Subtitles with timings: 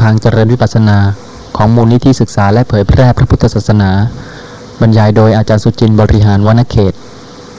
[0.00, 0.98] ทางเจริญวิปัสสนา
[1.56, 3.90] ของมูลนิธิศึกษาและเผยแพร่พระพุทธศาสนา
[4.80, 6.92] บรรยายโดยอาจารย์สุจินต์บริหารวนเขต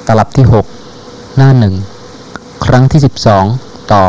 [0.08, 0.46] ตลับที่
[0.92, 1.74] 6 หน้าหนึ่ง
[2.66, 3.01] ครั้งที่
[3.46, 4.04] 12 ต่อ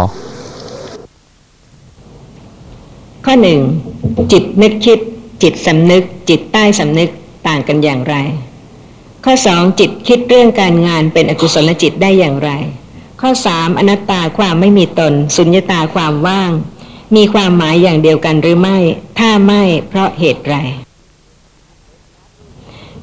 [3.24, 3.60] ข้อหนึ่ง
[4.32, 4.98] จิตนึกคิด
[5.42, 7.10] จิตสำนึก จิตใต้สำนึก
[7.46, 8.16] ต่างกันอย่างไร
[9.24, 12.50] ข้อสองจิตคิดเรื่องการงานเป็นอกุศลจิตได้อย่างไร
[13.20, 16.50] ข้อสามอนัตตาความไม่มีตน สุญญตาความว่าง
[17.16, 18.78] มีความหมายอย่างเดียวกันหรือไม่
[19.18, 20.56] ถ้าไม่เพราะเหตุไร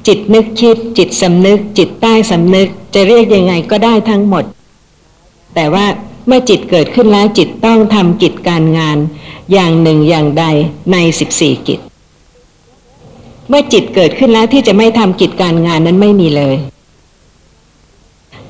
[0.06, 4.44] จิตนึกคิด จิตสำนึก จิตใต้สำนึก จะเรียกยังไงก็ได้ทั้งหมด
[5.54, 5.86] แต่ว่า
[6.26, 8.98] เมื่อจิตเกิดขึ้นแล้วจิตต้องทำกิจการงาน
[9.52, 10.44] อย่างหนึ่งอย่างใด
[10.92, 11.80] ในสิบสี่กิจ
[13.48, 16.56] เมื่อจิตเกิดขึ้นแล้วที่จะไม่ทำกิจการงานนั้นไม่มีเลย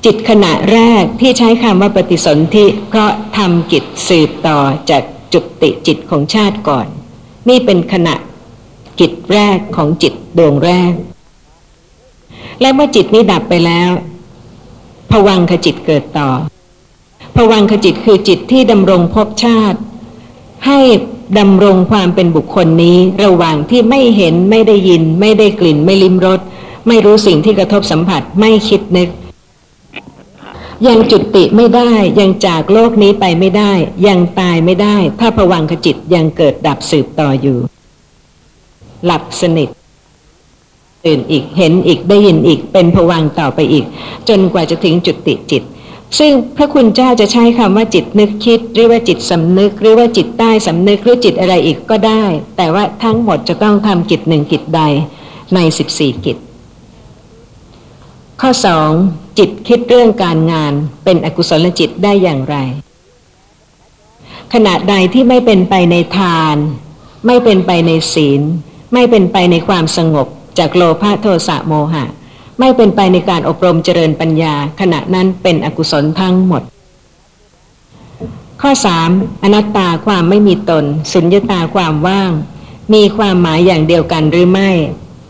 [0.05, 4.59] จิตขณะแรกที่ใช้คำว่าปฏิสนธิเพราะทำกิจสืบต่อ
[4.89, 6.87] จาก จุติจิตของชาติก่อน
[7.49, 8.15] นี่เป็นขณะ
[8.99, 10.93] กิจแรกของจิตดวงแรก
[12.61, 13.91] และเมื่อจิตนี้ดับไปแล้ว
[15.11, 16.29] ผวังขจิตเกิดต่อ
[17.35, 19.79] ผวังขจิตคือจิตที่ดำรงภพชาติ
[20.67, 20.79] ให้
[21.39, 26.39] ดำรงความเป็นบุคคลนี้ระหว่างที่ไม่เห็นไม่ได้ยิน ไม่ได้กลิ่น ไม่ลิ้มรส
[26.87, 29.09] ไม่รู้สิ่งที่กระทบสัมผัส ไม่คิดนึก
[30.87, 33.71] ยังจุติไม่ได้ยังจากโลกนี้ไปไม่ได้
[34.07, 37.57] ยังตายไม่ได้ ถ้าผวังขจิตยังเกิดดับสืบต่ออยู่
[39.05, 39.69] หลับสนิท
[41.05, 43.85] ตื่นอีกเห็นอีกได้ยินอีกเป็นผวังต่อไปอีก
[44.29, 45.63] จนกว่าจะถึงจุติจิต
[46.19, 52.23] ซึ่งพระคุณเจ้าจะใช้คำว่าจิตนึกคิด หรือว่าจิตสำนึก หรือว่าจิตใต้สำนึกหรือจิตอะไรอีกก็ได้
[52.57, 54.81] แต่ว่าทั้งหมดจะต้องทำกิจหนึ่งกิจใด
[55.55, 56.37] ในสิบสี่กิจ
[58.41, 58.91] ข้อสอง
[59.37, 62.55] จิตคิดเรื่องการงานเป็นอกุศลจิตได้อย่างไร
[64.53, 66.55] ขณะใดที่ไม่เป็นไปในทาน
[67.25, 68.41] ไม่เป็นไปในศีล
[68.93, 72.05] ไม่เป็นไปในความสงบ จากโลภะโทสะโมหะ
[72.59, 76.63] ไม่เป็นไปในการอบรมเจริญปัญญา ขณะนั้นเป็นอกุศลทั้งหมด
[78.61, 79.09] ข้อสาม
[79.43, 82.31] อนัตตาความไม่มีตน สุญญตาความว่าง
[82.93, 84.69] มีความหมายอย่างเดียวกันหรือไม่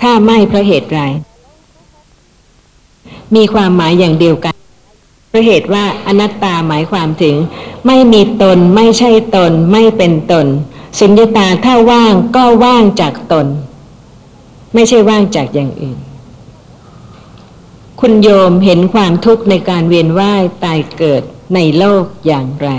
[0.01, 1.01] ถ้าไม่เพราะเหตุไร
[3.35, 4.55] มีความหมายอย่างเดียวกัน
[5.29, 7.35] เพราะเหตุว่าอนัตตาหมายความถึง
[7.87, 10.47] ไม่มีตนไม่ใช่ตน ไม่เป็นตน
[10.99, 13.47] สุญญตาถ้าว่างก็ว่างจากตน
[14.73, 15.99] ไม่ใช่ว่างจากอย่างอื่น
[17.99, 21.23] คุณโยมเห็นความทุกข์ในการเวียนว่ายตายเกิด
[21.55, 22.69] ในโลกอย่างไร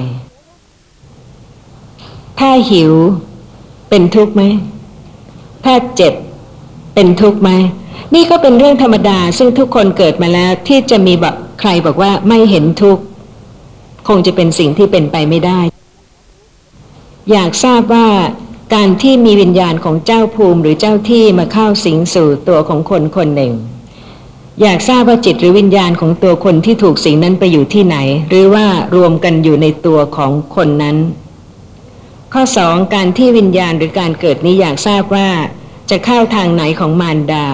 [2.39, 2.93] ถ้าหิว
[3.89, 4.43] เป็นทุกข์ไหม
[5.65, 6.15] ถ้าเจ็บ
[6.95, 7.51] เป็นทุกข์ไหม
[8.15, 13.03] นี่ก็เป็นเรื่องธรรมดาซึ่งทุกคนเกิดมาแล้วที่จะมีแบบใครบอกว่าไม่เห็นทุกข์
[14.09, 15.61] คงจะเป็นสิ่งที่เป็นไปไม่ได้
[17.33, 18.09] อยากทราบว่า
[18.75, 23.53] การที่มีวิญญาณของเจ้าภูมิหรือเจ้าที่มาเข้าสิงสู่ตัวของคนคนหนึ่ง
[24.63, 27.97] อยากทราบว่าจิตหรือวิญญาณของตัวคนที่ถูกสิงนั้นไปอยู่ที่ไหน
[28.29, 30.97] หรือว่ารวมกันอยู่ในตัวของคนนั้น
[32.33, 35.29] ข้อสองการที่วิญญาณหรือการเกิดนี้อยากทราบว่า
[35.91, 37.47] จะเข้าทางไหนของมารดา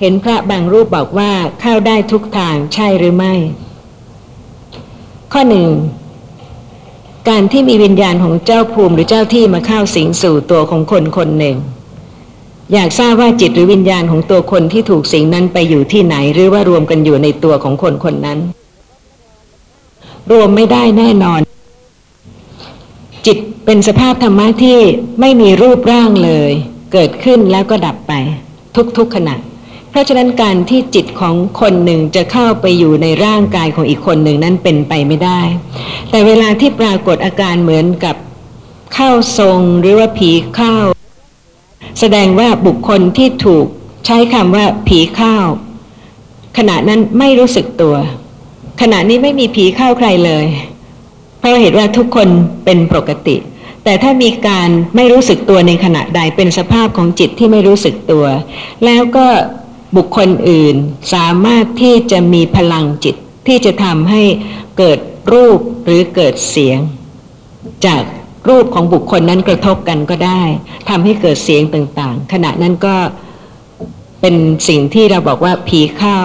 [0.00, 3.34] เห็นพระบางรูปบอกว่าเข้าได้ทุกทางใช่หรือไม่
[5.32, 5.68] ข้อหนึ่ง
[7.28, 11.56] การที่มีวิญญาณของเจ้าภูมิหรือเจ้าที่มาเข้าสิงสู่ตัวของคนคนหนึ่ง
[12.72, 18.38] อยากทราบว่าจิตหรือวิญญาณของตัวคนที่ถูกสิงนั้นไปอยู่ที่ไหน หรือว่ารวมกันอยู่ในตัวของคนคนนั้น
[20.30, 21.40] รวมไม่ได้แน่นอน
[23.26, 24.78] จิตเป็นสภาพธรรมะที่
[25.20, 26.52] ไม่มีรูปร่างเลย
[26.92, 28.12] เกิดขึ้นแล้วก็ดับไป
[28.98, 29.36] ทุกๆขณะ
[29.90, 35.40] เพราะฉะนั้นการที่จิตของคนหนึ่งจะเข้าไปอยู่ในร่างกายของอีกคนหนึ่งนั้นเป็นไปไม่ได้
[36.10, 38.16] แต่เวลาที่ปรากฏอาการเหมือนกับ
[38.94, 40.76] เข้าทรงหรือว่าผีเข้า
[42.00, 43.66] แสดงว่าบุคคลที่ถูก
[44.06, 45.36] ใช้คำว่าผีเข้า
[46.58, 47.96] ขณะนั้นไม่รู้สึกตัว
[48.80, 50.46] ขณะนี้ไม่มีผีเข้าใครเลย
[51.38, 52.28] เพราะเหตุว่าทุกคน
[52.64, 53.36] เป็นปกติ
[53.84, 58.24] แต่ถ้ามีการไม่รู้สึกตัวในขณะใดเป็นสภาพของจิตที่ไม่รู้สึกตัว
[58.84, 59.26] แล้วก็
[59.96, 60.76] บุคคลอื่น
[61.14, 64.22] สามารถที่จะมีพลังจิตที่จะทำให้
[64.78, 64.98] เกิด
[65.32, 66.78] รูปหรือเกิดเสียง
[67.86, 68.02] จาก
[68.48, 70.42] รูปของบุคคลนั้นกระทบกันก็ได้
[70.88, 72.96] ทำให้เกิดเสียงต่างๆ ขณะนั้นก็
[74.20, 74.36] เป็น
[74.68, 76.18] สิ่งที่เราบอกว่าผีเข้า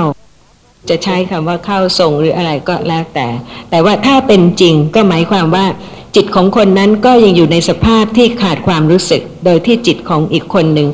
[0.90, 3.28] จะใช้คำว่าเข้าทรงหรืออะไรก็แล้วแต่
[3.70, 5.66] แต่ว่าถ้าเป็นจริงก็หมายความว่า
[6.16, 10.88] จิตของคนนั้นก็ยังอยู่ในสภาพที่ขาดความรู้สึก โดยที่จิตของอีกคนหนึ่ง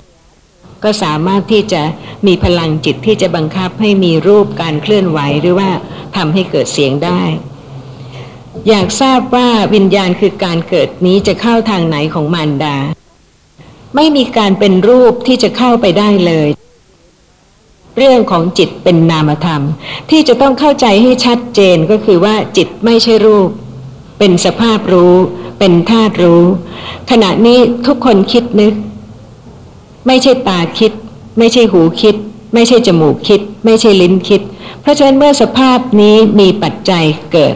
[0.84, 1.82] ก็สามารถที่จะ
[2.28, 5.70] มีพลังจิตที่จะบังคับให้มีรูปการเคลื่อนไหวหรือว่า
[6.16, 7.22] ทำให้เกิดเสียงได้
[8.68, 12.78] อยากทราบว่าวิญญาณคือการเกิดนี้จะเข้าทางไหนของมารดา
[13.96, 16.50] ไม่มีการเป็นรูปที่จะเข้าไปได้เลย
[17.98, 19.62] เรื่องของจิตเป็นนามธรรม
[20.10, 23.50] ที่จะต้องเข้าใจให้ชัดเจนก็คือว่าจิตไม่ใช่รูป
[24.20, 25.16] เป็นสภาพรู้
[25.60, 26.44] เป็นธาตุรู้
[27.12, 28.74] ขณะนี้ทุกคนคิดนึก
[30.08, 30.92] ไม่ใช่ตาคิด
[31.38, 32.16] ไม่ใช่หูคิด
[32.54, 34.42] ไม่ใช่จมูกคิด ไม่ใช่ลิ้นคิด
[34.82, 37.56] เพราะฉะนั้นเมื่อสภาพนี้มีปัจจัยเกิด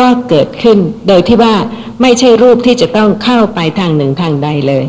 [0.00, 0.78] ก็เกิดขึ้น
[1.08, 1.54] โดยที่ว่า
[2.02, 4.84] ไม่ใช่รูปที่จะต้องเข้าไปทางหนึ่งทางใดเลย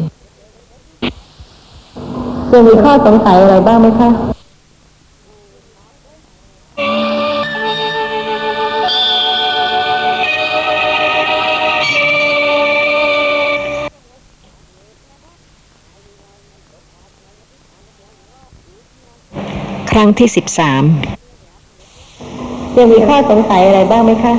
[2.52, 4.33] ยังมีข้อสงสัยอะไรบ้างไหมคะ
[19.94, 20.84] ครั้งที่สิบสาม
[22.78, 24.34] ยังมีข้อสงสัยอะไรบ้างไหมคะ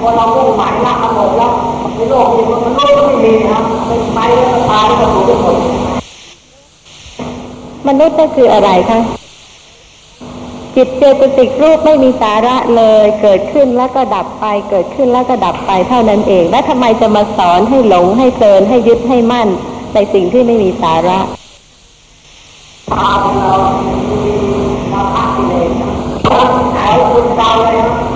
[0.00, 1.52] คนเรามุ่งหมายละทั้งหมดแล้ว
[1.96, 5.56] ในโลกนี้มันโลกก็ไม่มีนะเป็นไปแล้วก็ตายแล้วก็สูญทุกคน
[7.88, 9.00] มนุษย์ก็คืออะไรคะ
[10.74, 19.48] จิตเจตสิกรูปไม่มีสาระเลย เกิดขึ้นแล้วก็ดับไป เกิดขึ้นแล้วก็ดับไปเท่านั้นเอง แล้วทำไมจะมาสอนให้หลงให้เพลินให้ยึดให้มั่น
[19.96, 21.18] ในสิ่งที่ไม่มีสาระ
[22.92, 23.52] ตาของเรา
[24.90, 25.80] เราพักกิเลสแ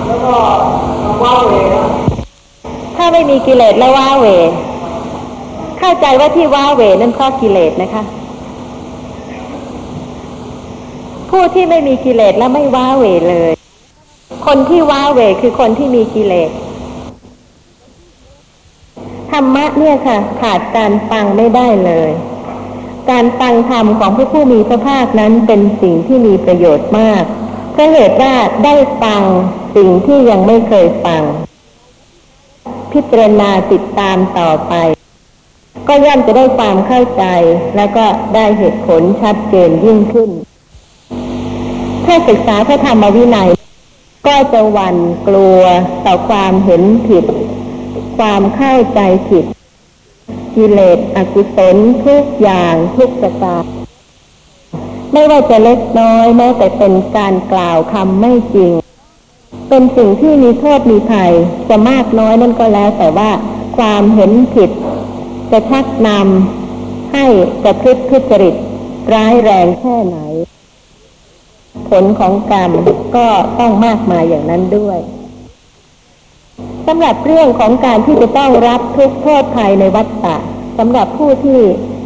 [0.09, 0.35] ล้วก็
[1.23, 1.85] ว้าเหวนะ
[2.95, 4.25] ถ้าไม่มีกิเลสแล้วว้าเว
[5.79, 8.03] เข้าใจว่าที่ว้าเวนั่นเพราะกิเลสนะคะ
[11.29, 13.51] ผู้ที่ไม่มีกิเลสและไม่ว้าเวเลย
[14.45, 16.51] คนที่ว้าเวคือคนที่มีกิเลส
[19.31, 22.11] ธรรมะเนี่ยค่ะ ขาดการฟังไม่ได้เลย
[23.11, 27.23] การฟังธรรมของพระผู้มีพระภาคนั้นเป็นสิ่งที่มีประโยชน์มาก
[27.71, 28.33] เพราะเหตุว่า
[28.65, 29.21] ได้ฟัง
[29.75, 31.23] สิ่งที่ยังไม่เคยฟัง
[32.91, 34.73] พิจารณาติดตามต่อไป
[35.87, 37.23] ก็ย่อมจะได้ความเข้าใจ
[37.75, 38.05] แล้วก็
[38.35, 40.29] ได้เหตุผลชัดเจนยิ่งขึ้น
[42.05, 43.49] ถ้าศึกษาพระธรรมวินัย
[44.27, 44.97] ก็จะหวั่น
[45.27, 45.61] กลัว
[46.05, 47.25] ต่อความเห็นผิด
[48.17, 49.45] ความเข้าใจผิด
[50.55, 53.63] กิเลสอกุศลทุกอย่างทุกประการ
[55.13, 58.71] ไม่ว่าจะเล็กน้อยแม้แต่เป็นการกล่าวคำไม่จริง
[59.69, 61.31] เป็นสิ่งที่มีโทษมีภัย
[61.69, 63.31] จะมากน้อยนั่นก็แล้ว แต่ว่า
[63.77, 64.71] ความเห็นผิด
[65.51, 67.25] จะชักนำให้
[67.63, 68.55] จะพฤติทุจริต
[69.13, 70.17] ร้ายแรงแค่ไหน
[71.89, 72.71] ผลของกรรม
[73.15, 73.27] ก็
[73.59, 74.99] ต้องมากมายอย่างนั้นด้วย
[76.87, 80.35] สำหรับเรื่องของการที่จะต้องรับทุกโทษภัยในวัฏฏะ
[80.77, 81.59] สำหรับผู้ที่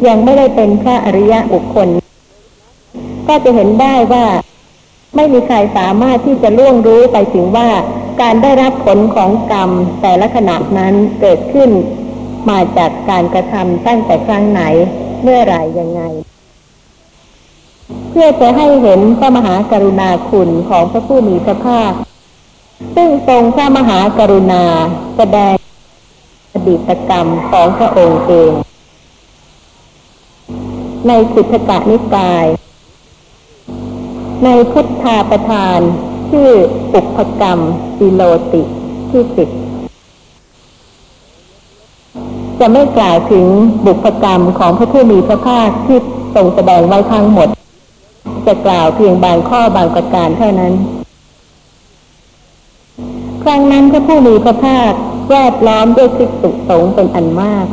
[0.06, 1.88] ยังไม่ได้เป็นพระอริยะบุคคล
[3.28, 4.26] ก็จะเห็นได้ว่า
[5.16, 7.68] ไม่มีใครสามารถที่จะล่วงรู้ไปถึงว่า
[8.22, 9.70] การได้รับผลของกรรม
[10.02, 11.70] แต่ละขณะนั้นเกิดขึ้น
[12.50, 14.62] มาจากการกระทำตั้งแต่ครั้งไหน
[15.22, 16.02] เมื่อไรยังไง
[18.10, 21.92] เพื่อจะให้เห็นพระมหากรุณาคุณของพระผู้มีพระภาค
[22.94, 24.64] ซึ่งทรงพระมหากรุณา
[25.16, 25.54] แสดง
[26.52, 28.52] อดีตกรรมของพระองค์เอง
[31.06, 32.46] ในสุทธกนิกาย
[34.44, 35.78] ในพุทธาประธาน
[36.30, 36.50] ชื่อ
[36.94, 37.58] อุปกรรม
[37.96, 38.62] สิโลติ
[39.10, 39.48] ที่สิบ
[42.60, 43.46] จะไม่กล่าวถึง
[43.86, 45.98] บุพกรรมของพระผู้มีพระภาคที่
[46.34, 47.48] ทรงแสดงไว้ทั้งหมด
[48.46, 50.72] จะกล่าวเพียงบางข้อบางประการเท่านั้น
[53.48, 54.92] ครั้งนั้นพระผู้มีพระภาค
[55.30, 57.66] แวดล้อมด้วยภิกษุสงฆ์เป็นอันมาก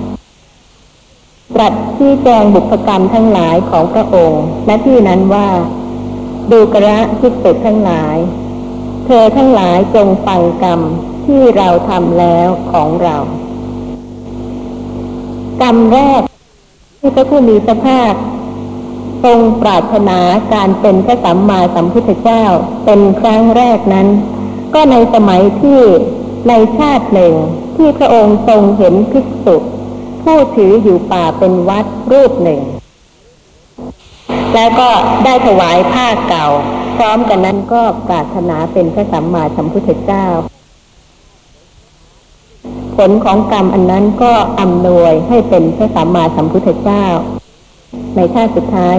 [1.56, 5.50] ตรัสชี้แจงบุพกรรมทั้งหลายของพระองค์ และที่นั้นว่า
[6.52, 8.16] ดูกระภิกษุทั้งหลาย
[9.06, 10.80] เธอทั้งหลายจงฟังกรรม
[11.26, 13.16] ที่เราทำแล้วของเรา
[15.62, 16.22] กรรมแรก
[17.00, 18.14] ที่พระผู้มีพระภาค
[19.24, 20.20] ทรงปรารถนา
[20.54, 22.44] การเป็นพระสัมมาสัมพุทธเจ้า
[22.86, 24.10] เป็นครั้งแรกนั้น
[24.74, 25.82] ก็ในสมัยที่
[26.50, 27.34] ในชาติหนึ่ง
[27.76, 29.56] ที่พระองค์ทรงเห็นภิกษุ
[30.24, 32.62] ผู้ถืออยู่ป่าเป็นวัดรูปหนึ่ง
[34.54, 34.90] แล้วก็
[35.24, 36.48] ได้ถวายผ้าเก่า
[36.98, 40.26] พร้อมกันนั้นก็ปรารถนาเป็นพระสัมมาสัมพุทธเจ้า
[42.96, 47.06] ผลของกรรมอันนั้นก็อำนวยให้เป็นพระสัมมาสัมพุทธเจ้า
[48.16, 48.96] ในชาติสุดท้าย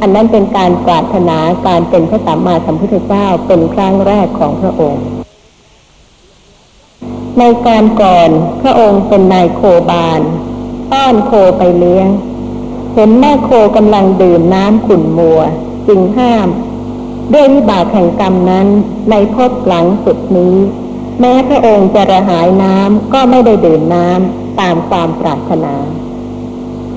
[0.00, 5.04] อันนั้นเป็นการปรารถนาการเป็นพระสัมมาสัมพุทธเจ้าเป็นครั้งแรกของพระองค์
[7.38, 8.30] ในการก่อน
[8.62, 10.20] พระองค์เป็นนายโคบาล
[10.92, 12.08] ต้อนโคไปเลี้ยง
[12.94, 15.40] เห็นแม่โคกำลังดื่มน้ำขุ่นมัว
[15.88, 16.48] จึงห้าม
[17.32, 18.66] ด้วยวิบากแห่งกรรมนั้น
[19.10, 20.56] ในภพหลังสุดนี้
[21.20, 25.74] แม้พระองค์จะระหายน้ำก็ไม่ได้ดื่มน้ำตามความปรารถนา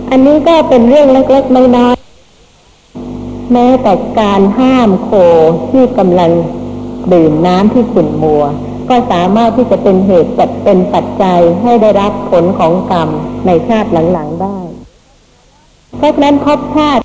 [0.10, 2.01] อันนี้ก็เป็นเรื่องเล็กๆน้อย
[3.54, 5.10] แม้แต่การห้ามโค
[5.72, 6.32] ที่กำลัง
[7.14, 8.44] ดื่มน้ำที่ขุ่นมัว
[8.90, 13.10] ก็สามารถที่จะเป็นเหตุจัดเป็นปัจจัยให้ได้รับผลของกรรม
[13.46, 14.58] ในชาติหลังๆได้
[15.98, 17.04] เพราะฉะนั้นภพชาติ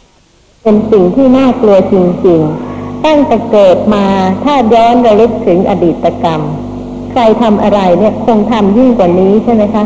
[0.62, 1.95] เป็นสิ่งที่น่ากลัวจ
[2.26, 4.07] ริงๆ ตั้งแต่เกิดมา
[4.45, 6.41] ถ้าย้อนระลึกถึงอดีตกรรม
[7.12, 9.85] ใครทำอะไรเนี่ยคงทำยิ่งกว่านี้ใช่ไหมคะ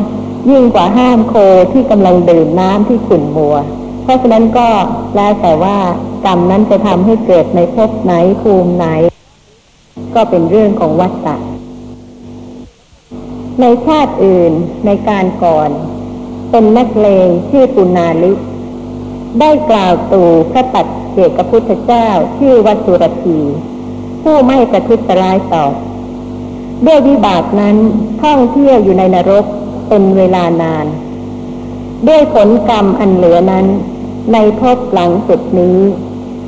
[0.50, 1.34] ยิ่งกว่าห้ามโค
[1.72, 3.56] ที่กำลังดื่มน้ำที่ขุ่นมัว
[4.02, 4.68] เพราะฉะนั้นก็
[5.16, 5.78] แล้วแต่ว่า
[6.26, 8.86] กรรมนั้นจะทำให้เกิดในภพไหนภูมิไหน
[10.14, 11.36] ก็เป็นเรื่องของวัฏฏะ
[13.60, 14.52] ในชาติอื่น
[14.86, 15.70] ในการก่อน
[16.50, 18.32] เป็นนักเลงชื่อปุนาลิ
[19.40, 23.40] ได้กล่าวตู่พระปัจเจกพุทธเจ้าชื่อวัสุรธี
[24.22, 25.72] ผู้ไม่ประทุษร้ายตอบ
[26.86, 27.76] ด้วยวิบากนั้น
[28.22, 29.44] ท่องเที่ยวอยู่ในนรก
[29.88, 30.86] เป็นเวลานาน
[32.08, 33.66] ด้วยผลกรรมอันเหลือนั้น
[34.32, 35.78] ในภพหลังสุดนี้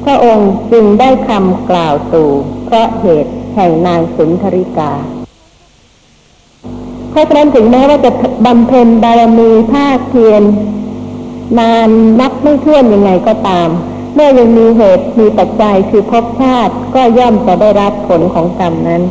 [0.04, 2.30] พระองค์จึงได้คำกล่าวตู่
[2.66, 4.92] เพราะเหตุแห่งนางสุนทริกา
[7.11, 8.11] เพราะฉะนั้นถึงแม้ว่าจะ
[8.47, 10.42] บำเพ็ญบารมีภาคเพียร
[11.59, 11.88] นาน
[12.21, 13.68] นับไม่ถ้วนยังไงก็ตาม
[14.14, 19.02] เมื่อยังมีเหตุมีปัจจัยคือภพชาติก็ย่อมจะได้รับผลของกรรมนั้น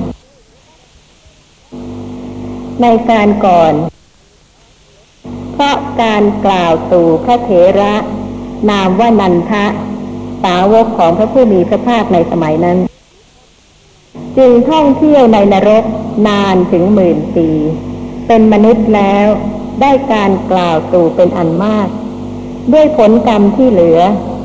[2.82, 3.74] ในการก่อน
[5.64, 7.50] พราะการกล่าวตู่พระเถ
[7.80, 7.94] ระ
[8.70, 9.66] นามว่านันทะ
[10.44, 12.78] สาวกของพระผู้มีพระภาคในสมัยนั้น
[14.38, 15.84] จึงท่องเที่ยวในนรก
[16.28, 17.50] นานถึงหมื่นปี
[18.28, 19.26] เป็นมนุษย์แล้ว
[19.82, 21.88] ได้การกล่าวตู่เป็นอันมาก
[22.74, 24.00] ด้วยผลกรรมที่เหลือ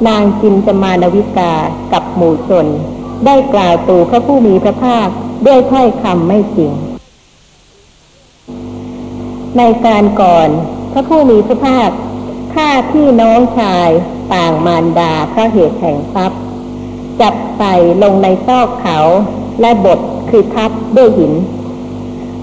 [0.09, 1.55] นางจินจมานวิกา
[1.93, 2.67] กับหมู่ชน
[3.27, 5.09] ได้กล่าวตู่พระผู้มีพระภาค
[5.47, 6.73] ด้วยถ้อยคำไม่จริง
[9.59, 10.51] ในการก่อน
[10.97, 11.91] ระผู้มีพระภาค
[12.55, 13.89] ฆ่าพี่น้องชาย
[14.35, 16.41] ต่างมารดาพระเหตุแห่งทรัพย์
[17.21, 18.99] จับใส่ลงในซอกเขา
[19.61, 19.99] และบท
[20.31, 21.33] คือทับด้วยหิน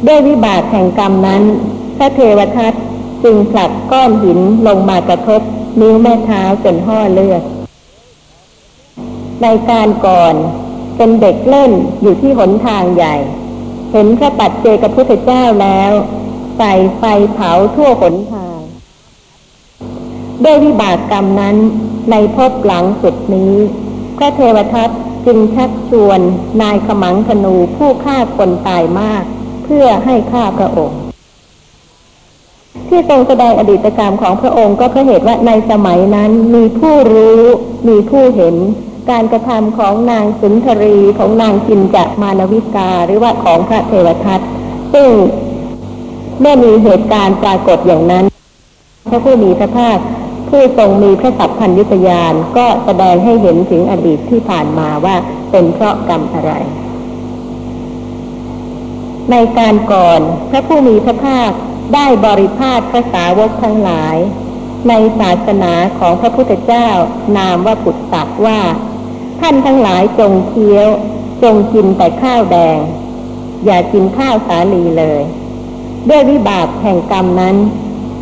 [0.08, 1.44] ด้วยวิบากแห่งกรรมนั้น
[1.98, 2.74] พระเทวทัต
[3.24, 5.42] จึงผลักก้อนหินลงมากระทบ
[5.80, 7.44] นิ้วแม่เท้าจนห่อเลือด
[9.42, 10.36] ในการก่อน
[10.98, 13.16] เป็นเด็กเล่นอยู่ที่หนทางใหญ่
[13.92, 15.92] เห็นพระปัจเจกพุทธเจ้าแล้ว
[16.58, 18.60] ใส่ไฟเผาทั่วหนทาง
[20.44, 21.56] ด้วยวิบากกรรมนั้น
[22.12, 23.54] ในภพหลังสุดนี้
[24.18, 24.90] พระเทวทัต
[25.26, 26.20] จึงชักชวน
[26.62, 29.24] นายขมังธนูผู้ฆ่าคนตายมาก
[29.64, 31.02] เพื่อให้ฆ่าพระองค์
[32.90, 37.40] ที่ทรงแสดงอดีตกรรมของพระองค์ก็เพราะเหตุว่าในสมัยนั้นมีผู้รู้
[37.88, 38.56] มีผู้เห็น
[39.12, 44.40] การกระทำของนางสุนทรีของนางจินจมานวิกาหรือว่าของพระเทวทัต
[44.94, 45.10] ซึ่ง
[46.40, 48.26] เมื่อมีเหตุการณ์ปรากฏอย่างนั้น
[49.10, 49.98] พระผู้มีพระภาค
[50.50, 55.16] ผู้ทรงมีพระสัพพัญญุตญาณก็แสดงให้เห็นถึงอดีตที่ผ่านมาว่า
[55.52, 56.54] เป็นเพราะกรรมอะไร
[59.32, 61.52] ในการก่อนพระผู้มีพระภาค
[61.94, 64.16] ได้บริพาทพระสาวกทั้งหลาย
[64.88, 66.90] ในศาสนาของพระพุทธเจ้า
[67.38, 68.62] นามว่าปุตตะว่า
[69.42, 70.88] ท่านทั้งหลายจงเคี้ยว
[71.44, 72.80] จงกินแต่ข้าวแดง
[73.66, 75.22] อย่ากินข้าวสาลีเลย
[76.10, 77.56] ด้วยวิบากแห่งกรรมนั้น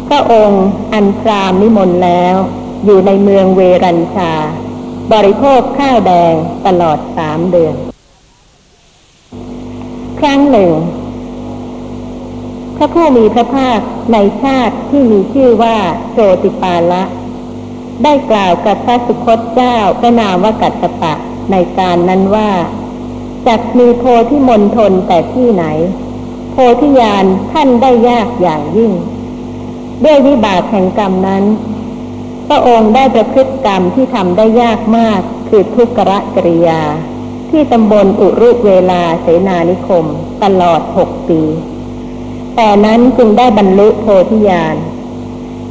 [0.08, 2.36] พระองค์อันพรามนิมนต์แล้ว
[2.86, 4.34] อยู่ในเมืองเวรัญชา
[5.14, 6.34] บริโภคข้าวแดง
[6.66, 7.76] ตลอดสามเดือน
[10.20, 10.72] ครั้งหนึ่ง
[12.78, 13.80] พระผู้มีพระภาค
[14.14, 15.78] ในชาติที่มีชื่อว่า
[16.12, 17.04] โชติปาละ
[18.04, 21.14] ได้กล่าวกับพระสุคตเจ้าพระนามว่ากัตปะ
[21.52, 22.52] ในการนั้นว่า
[23.48, 25.66] จักมีโพธิมนทนแต่ที่ไหน
[26.52, 28.92] โพธิญาณท่านได้ยากอย่างยิ่ง
[30.06, 31.44] ด้วยวิบากแห่งกรรมนั้น
[32.48, 36.82] พระองค์ได้ประพฤติกรรมที่ทำได้ยากมากคือทุกขะกริยา
[37.50, 40.06] ที่ตำบลอุรุเวลาเสนานิคม
[40.44, 41.42] ตลอดหกปี
[42.56, 44.76] แต่นั้นจึงได้บรรลุโพธิญาณ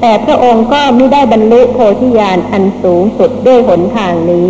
[0.00, 4.48] แต่พระองค์ก็ไม่ได้บรรลุโพธิญาณอันสูงสุดด้วยหนทางนี้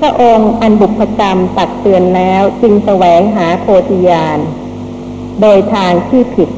[0.00, 4.38] พระองค์อันบุพกรรมตักเตือนแล้วจึงแสวงหาโพธิญาณ
[5.40, 6.48] โดยทางที่ผิด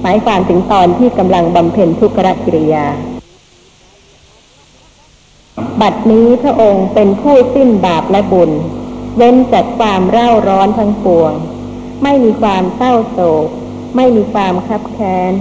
[0.00, 2.86] หมายความถึงตอนที่กำลังบำเพ็ญทุกขกิริยา
[5.80, 8.50] บัดนี้พระองค์เป็นผู้สิ้นบาปและบุญ
[9.16, 11.32] เว้นจากความเร่าร้อนทั้งปวง
[12.02, 13.46] ไม่มีความเศร้าโศก
[13.96, 15.32] ไม่มีความคับแค้น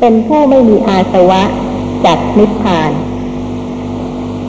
[0.00, 1.42] เป็นผู้ไม่มีอาสวะ
[2.04, 2.90] จากนิพพาน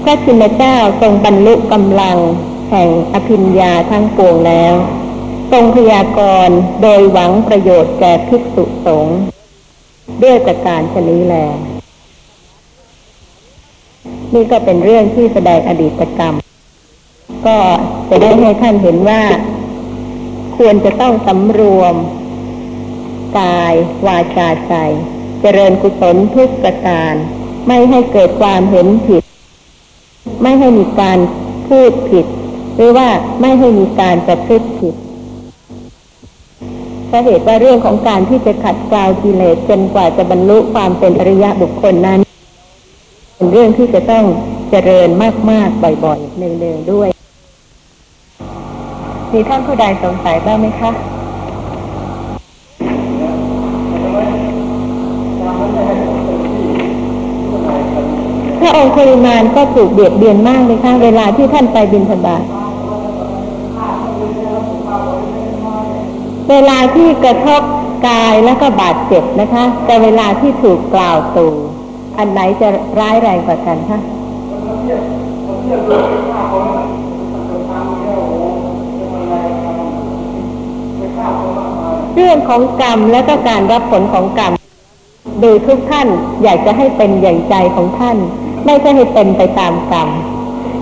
[0.04, 2.18] พระชินเจ้าทรงบรรลุกำลัง
[2.70, 4.74] แห่งอภิญญาทั้งปวงแล้ว
[5.52, 9.20] ทรงพยากรณ์โดยหวังประโยชน์แก่ภิกษุสงฆ์
[10.24, 11.36] ด้วยประการชนี้แล
[14.34, 16.36] นี่ก็เป็นเรื่องที่แสดงอดีตกรรม
[17.48, 17.58] ก็
[18.10, 19.24] จะได้ให้ท่านเห็นว่า
[20.58, 21.96] ควรจะต้องสำรวม
[23.40, 23.74] กาย
[24.06, 24.74] วาจาใจ
[25.42, 27.14] เจริญกุศลทุกประการ
[27.68, 29.24] ไม่ให้เกิดความเห็นผิด
[30.42, 31.18] ไม่ให้มีการ
[31.68, 32.26] พูดผิด
[32.76, 33.08] หรือว่า
[33.42, 34.96] ไม่ให้มีการประพฤติผิด
[37.08, 42.20] เพราะเหตุว่าเรื่องของการที่จะขัดเกลากิเลสจนกว่าจะบรรลุความเป็นอริยะบุคคลนั้น
[43.36, 44.26] เป็นเรื่องที่จะต้อง
[44.72, 45.10] เจริญ
[45.52, 47.10] มากๆบ่อยๆเนืองๆด้วย
[49.34, 50.92] มีท่านผู้ใดสงสัยบ้างไหมคะ
[58.66, 62.44] ระองค์คริมานก็ถูกเบียดเบียนมากเลยค่ะ เวลาที่ท่านไปบิณฑบาต
[66.50, 67.62] เวลาที่กระทบ
[68.08, 71.48] กายแล้วก็บาดเจ็บนะคะ แต่เวลาที่ถูกกล่าวตู
[72.18, 72.68] อันไหนจะ
[73.00, 74.00] ร้ายแรงกว่ากันคะ
[82.16, 84.54] เรื่องของกรรมและก็การรับผลของกรรม
[85.42, 86.08] โดยทุกท่าน
[86.44, 88.18] อยากจะให้เป็นอย่างใจของท่าน
[88.66, 90.10] ไม่ใช่ให้เป็นไปตามกรรม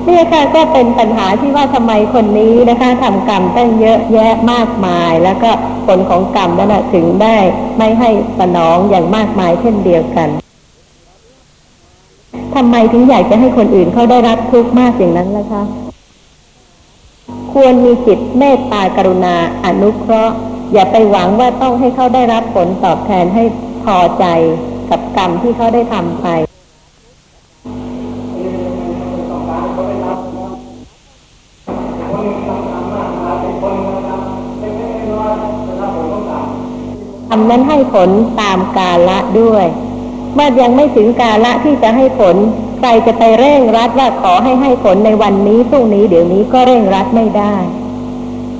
[0.07, 5.49] นี่ค่ะก็เป็นปัญหาที่ว่าทำไมคนนี้นะคะทำกรรมตั้งเยอะแยะมากมาย แล้วก็
[5.87, 7.37] ผลของกรรมนั้นถึงได้
[7.77, 8.09] ไม่ให้
[8.39, 10.29] สนองอย่างมากมายเช่นเดียวกัน
[12.55, 15.63] ทำไมถึงอยากจะให้คนอื่นเขาได้รับทุกข์มากอย่างนั้นล่ะคะ
[17.53, 19.35] ควรมีจิตเมตตากรุณา
[19.65, 20.35] อนุเคราะห์
[20.73, 23.43] อย่าไปหวังว่าต้องให้เขาได้รับผลตอบแทนให้
[23.83, 24.25] พอใจ
[24.89, 26.27] กับกรรมที่เขาได้ทำไป
[37.33, 38.09] ทำนั้นให้ผล
[38.41, 39.65] ตามกาละด้วย
[40.35, 42.35] เมื่อยังไม่ถึงกาละที่จะให้ผล
[42.79, 47.55] ใครจะไปเร่งรัดว่าขอให้ให้ผลในวันนี้พรุ่งนี้เดี๋ยวนี้ก็เร่งรัดไม่ได้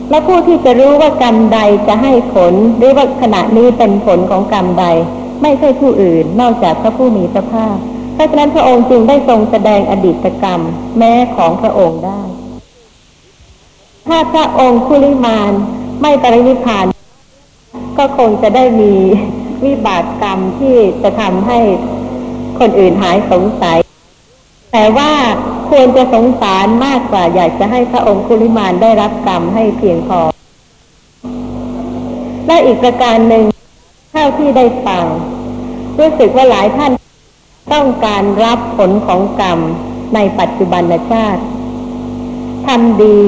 [0.10, 4.86] และผู้ที่จะรู้ว่ากรรมใดจะให้ผลหรือว่าขณะนี้เป็นผลของกรรมใด
[5.41, 7.78] ไม่ใช่ผู้อื่นนอกจากพระผู้มีพระภาค
[8.13, 10.60] เพราะฉะนั้นพระองค์จึงได้ทรงแสดงอดีตกรรม
[10.98, 12.22] แม้ของพระองค์ได้
[14.08, 15.52] ถ้าพระองค์คุลิมาน
[16.02, 16.86] ไม่ปรินิพพาน
[18.02, 18.94] ก็คงจะได้มี
[19.66, 21.60] วิบากกรรมที่จะทำให้
[22.60, 23.80] คนอื่นหายสงสัย
[24.72, 25.12] แต่ว่า
[25.70, 30.22] ควรจะสงสารมากกว่า อยากจะให้พระองค์คุลิมานได้รับกรรมให้เพียงพอ
[32.48, 33.44] และอีกประการหนึ่ง
[34.12, 35.06] เท่าที่ได้ฟัง
[36.00, 36.92] รู้สึกว่าหลายท่าน
[37.74, 39.60] ต้องการรับผลของกรรม
[40.16, 41.44] ในปัจจุบันชาติ
[42.68, 43.20] ทำดี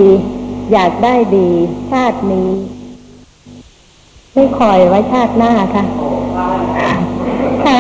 [0.72, 1.50] อยากได้ดี
[1.92, 2.50] ชาตินี้
[4.34, 5.84] ไม่คอยไว้ชาติหน้าค่ะ
[7.66, 7.80] ค่ะ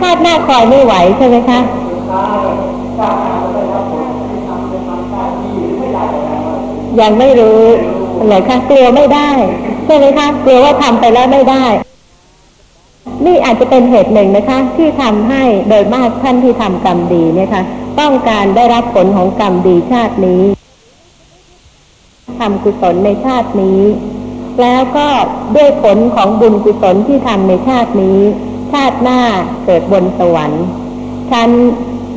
[0.00, 1.60] ชาติหน้าคอยไม่ไหวใช่ไหมคะ
[7.00, 7.60] ยังไม่รู้
[8.28, 9.30] เลยค่ะกลัวไม่ได้
[9.86, 11.64] ใช่ไหมคะกลัวว่าทำไปแล้วไม่ได้
[13.26, 17.62] นี่อาจจะเป็นเหตุหนึ่งนะคะ ที่ทำให้โดยมากท่านที่ทำกรรมดีเนี่ยค่ะ
[18.00, 20.42] ต้องการได้รับผลของกรรมดีชาตินี้
[22.38, 23.80] ทำกุศลในชาตินี้
[24.60, 25.08] แล้วก็
[25.56, 28.18] ด้วยผลของบุญกุศลที่ทำในชาตินี้
[28.72, 29.20] ชาติหน้า
[29.64, 30.64] เกิดบนสวรรค์
[31.30, 31.50] ชั้น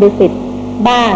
[0.01, 0.31] ดุสิต
[0.89, 1.13] บ้าง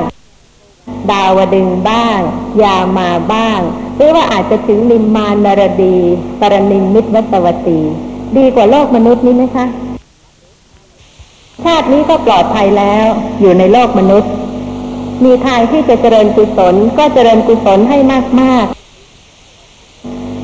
[1.12, 2.20] ดาวดึงบ้าง
[2.64, 3.60] ยามาบ้าง
[3.96, 5.98] หรือว่าอาจจะถึงนิมมานนรดี
[6.40, 7.80] ปรนิมมิตรวัตวตี
[8.38, 9.66] ดีกว่าโลกมนุษย์นี้ไหมคะ
[11.64, 13.06] ชาตินี้ก็ปลอดภัยแล้ว
[13.40, 14.32] อยู่ในโลกมนุษย์
[15.24, 17.98] มีทางที่จะเจริญกุศลก็เจริญกุศลให้
[18.42, 18.66] มาก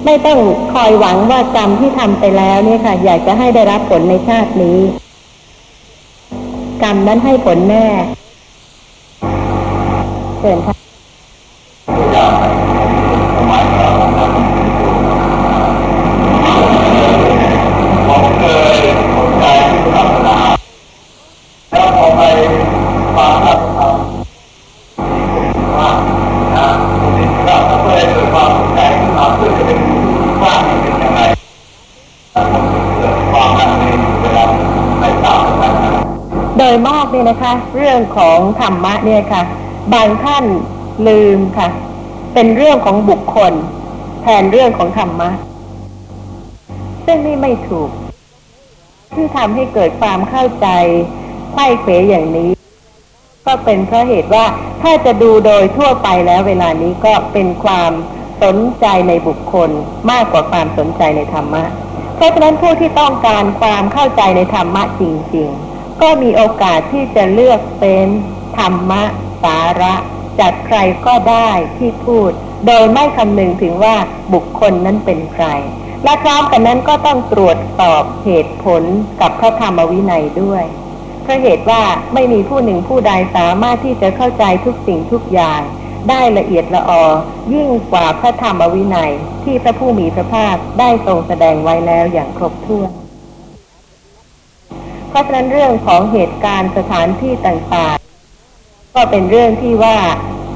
[0.05, 0.39] ไม่ต้อง
[0.73, 4.79] คอยหวังว่ากรรมที่ทำไปแล้วเนี่ยค่ะ อยากจะให้ได้รับผลในชาตินี้
[6.83, 7.85] กรรมนั้นให้ผลแน่
[10.39, 10.90] เชิญค่ะ
[37.31, 39.43] นะคะ เรื่องของธรรมะเนี่ยค่ะ
[39.93, 40.45] บางท่าน
[41.07, 41.69] ลืมค่ะ
[42.33, 43.53] เป็นเรื่องของบุคคล
[44.23, 45.29] แทนเรื่องของธรรมะ
[47.05, 47.89] ซึ่งนี่ไม่ถูก
[49.13, 50.67] ที่ทำให้เกิดความเข้าใจ
[51.53, 52.49] ไข้เขวอย่างนี้
[53.47, 54.45] ก็เป็นเพราะเหตุว่า
[54.81, 57.91] ถ้าจะดูโดยทั่วไปแล้วเวลานี้ก็เป็นความ
[58.43, 59.69] สนใจในบุคคล
[60.11, 61.63] มากกว่าความสนใจในธรรมะ
[62.15, 65.03] เพราะฉะนั้นผู้ที่ต้องการความเข้าใจในธรรมะจ
[65.35, 65.70] ริง ๆ
[66.01, 68.07] ก็มีโอกาสที่จะเลือกเป็น
[68.57, 69.03] ธรรมะ
[69.43, 69.95] สาระ
[70.39, 72.31] จากใครก็ได้ที่พูด
[72.67, 73.95] โดยไม่คำนึงถึงว่า
[74.33, 75.45] บุคคลนั้นเป็นใคร
[76.03, 78.83] และพร้อมกันนั้นก็ต้องตรวจสอบเหตุผล
[79.21, 80.63] กับพระธรรมวินัยด้วย
[81.23, 81.81] เพราะเหตุว่า
[82.13, 85.61] ไม่มีผู้หนึ่งผู้ใดสามารถที่จะเข้าใจทุกสิ่งทุกอย่าง
[86.09, 87.03] ได้ละเอียดละออ
[87.53, 89.11] ยิ่งกว่าพระธรรมวินัย
[89.43, 93.00] ที่พระผู้มีพระภาคได้ทรงแสดงไว้แล้วอย่างครบถ้วน
[95.11, 99.97] เพราะฉะนั้นเรื่องของเหตุการณ์สถานที่ต่างๆ ก็เป็นเรื่องที่ว่า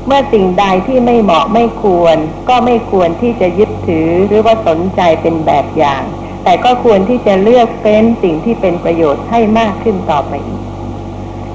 [0.08, 2.18] เมื่อสิ่งใดที่ไม่เหมาะไม่ควร
[2.50, 6.04] ก็ไม่ควรที่จะยึดถือหรือว่าสนใจเป็นแบบอย่าง
[6.44, 10.62] แต่ก็ควรที่จะเลือกเป็นสิ่งที่เป็นประโยชน์ให้มากขึ้นต่อไปอีก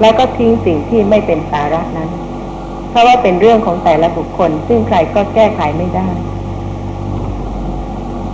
[0.01, 2.09] แล้วก็ทิ้งสิ่งที่ไม่เป็นสาระนั้น
[2.89, 6.09] เพราะว่าเป็นเรื่องของแต่ละบุคคล ซึ่งใครก็แก้ไขไม่ได้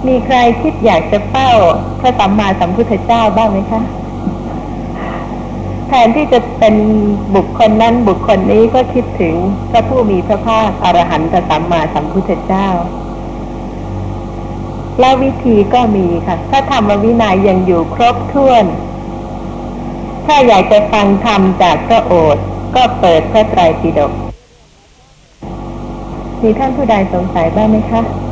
[0.07, 1.49] มีใครคิดอยากจะเฝ้า
[1.99, 3.81] พระสัมมาสัมพุทธเจ้าบ้างไหมคะ
[5.87, 6.75] แทนที่จะเป็น
[7.35, 9.35] บุคคลนั้นบุคคลนี้ก็คิดถึง
[9.71, 12.69] พระผู้มีพระภาคอรหันตสัมมาสัมพุทธเจ้า
[14.99, 18.65] และวิธีก็มีค่ะ ถ้าธรรมวินัยยังอยู่ครบถ้วน
[20.25, 22.43] ถ้าอยากจะฟังธรรมจากพระโอษฐ์
[22.75, 24.11] ก็เปิดพระไตรปิฎก
[26.41, 28.26] มีท่านผู้ใดสงสัยบ้างไหมคะค่ะ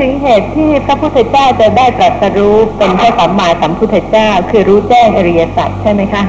[0.00, 6.22] ถึงเหตุที่พระพุทธเจ้าจะได้ตรัสรู้เป็นพระสัมมาสัมพุทธเจ้า คือรู้แจ้งอริยสัจใช่ไหมคะ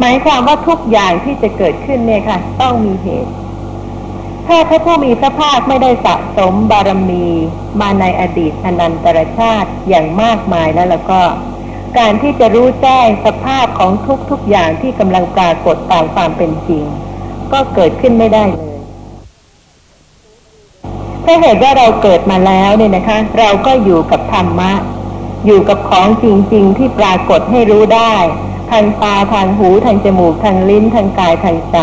[0.00, 3.32] หมายความว่าทุกอย่างที่จะเกิดขึ้นเนี่ยค่ะ ต้องมีเหตุ
[4.46, 7.26] ถ้าพระผู้มีพระภาคไม่ได้สะสมบารมี
[7.80, 11.20] มาในอดีตอนันตรชาติอย่างมากมายแล้วแล้วก็
[11.98, 13.92] การที่จะรู้แจ้งสภาพของ
[14.30, 16.84] ทุกๆอย่างที่กำลังปรากฏตามความเป็นจริง
[17.52, 18.65] ก็เกิดขึ้นไม่ได้เลย
[21.26, 24.72] ถ้าเหตุว่าเราเกิดมาแล้วเนี่ยนะคะ เราก็อยู่กับธรรมะ
[25.46, 28.14] อยู่กับของจริงๆ ที่ปรากฏให้รู้ได้
[28.70, 31.78] ทางตาทางหูทางจมูกทางลิ้นทางกายทางใจ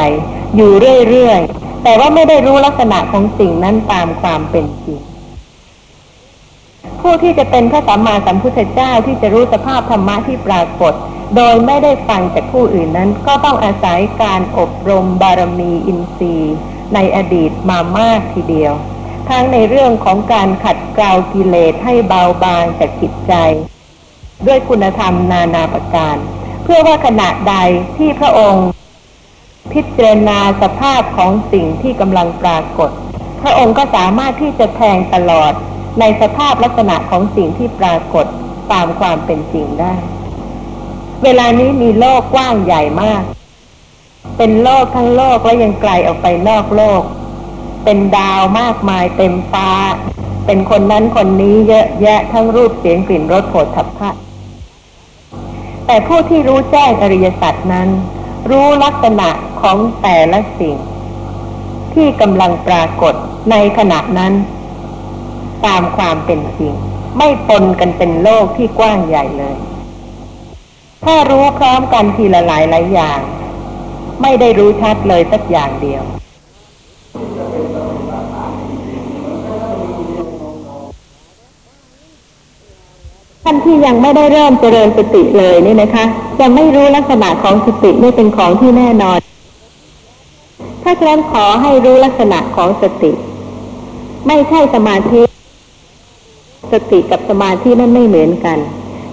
[0.56, 0.72] อยู่
[1.10, 5.00] เรื่อยๆ แต่ว่าไม่ได้รู้ลักษณะของสิ่งนั้นตามความเป็นจริง
[7.02, 10.94] ผู้ที่จะเป็นพระสัมมาสัมพุทธเจ้าที่จะรู้สภาพธรรมะที่ปรากฏ
[11.36, 16.56] โดยไม่ได้ฟังจากผู้อื่นนั้น ก็ต้องอาศัยการอบรมบารมีอินทรีย์
[16.94, 18.74] ในอดีตมามากทีเดียว
[19.30, 23.34] ทั้งในเรื่องของการขัดเกลากิเลสให้เบาบางจากจิตใจ
[24.48, 26.16] ด้วยคุณธรรมนานาประการ
[26.64, 27.56] เพื่อว่าขณะใด
[27.98, 28.68] ที่พระองค์
[29.74, 32.90] พิจารณาสภาพของสิ่งที่กำลังปรากฏ
[33.42, 35.52] พระองค์ก็สามารถที่จะแทงตลอด
[36.00, 38.26] ในสภาพลักษณะของสิ่งที่ปรากฏ
[38.72, 39.94] ตามความเป็นจริงได้
[41.24, 43.24] เวลานี้มีโลกกว้างใหญ่มาก
[44.38, 47.02] เป็นโลกทั้งโลกและยังไกลออกไปนอกโลก
[47.84, 49.70] เป็นดาวมากมายเต็มฟ้า
[50.46, 54.10] เป็นคนนั้นคนนี้เยอะแยะทั้งรูปเสียงกลิ่นรสโผฏฐัพพะ
[55.86, 57.90] แต่ผู้ที่รู้แจ้งอริยสัจนั้น
[58.50, 59.30] รู้ลักษณะ
[59.62, 60.76] ของแต่ละสิ่ง
[61.94, 63.14] ที่กำลังปรากฏ
[63.52, 64.34] ในขณะนั้น
[65.66, 66.74] ตามความเป็นจริง
[67.18, 69.56] ไม่ปนกันเป็นโลกที่กว้างใหญ่เลย
[71.06, 73.20] ถ้ารู้พร้อมกันทีละหลายหลายอย่าง
[74.22, 76.04] ไม่ได้รู้ชัดเลยสักอย่างเดียว
[83.44, 86.06] ท่านที่ยังไม่ได้เริ่มเจริญสติเลยนี่นะคะ
[86.40, 89.20] จะไม่รู้ลักษณะของสตินี่เป็นของที่แน่นอน
[90.84, 93.12] ถ้าฉะนั้นขอให้รู้ลักษณะของสติ
[94.28, 95.22] ไม่ใช่สมาธิ
[96.72, 98.58] สติกับสมาธินั้นไม่เหมือนกัน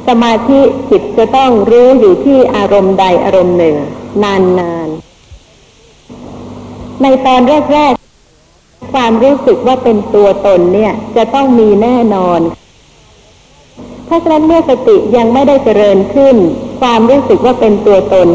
[0.08, 3.76] สมาธิจิตจะต้องรู้อยู่ที่อารมณ์ใดอารมณ์หนึ่ง
[4.24, 7.40] นานๆในตอน
[7.72, 12.40] แรกๆความรู้สึกว่าเป็นตัวตนเนี่ย จะต้องมีแน่นอน
[14.10, 16.36] เพราะฉะนั้นเมื่อสติยังไม่ได้เจริญขึ้น
[16.80, 18.28] ความรู้สึกว่าเป็นตัวตน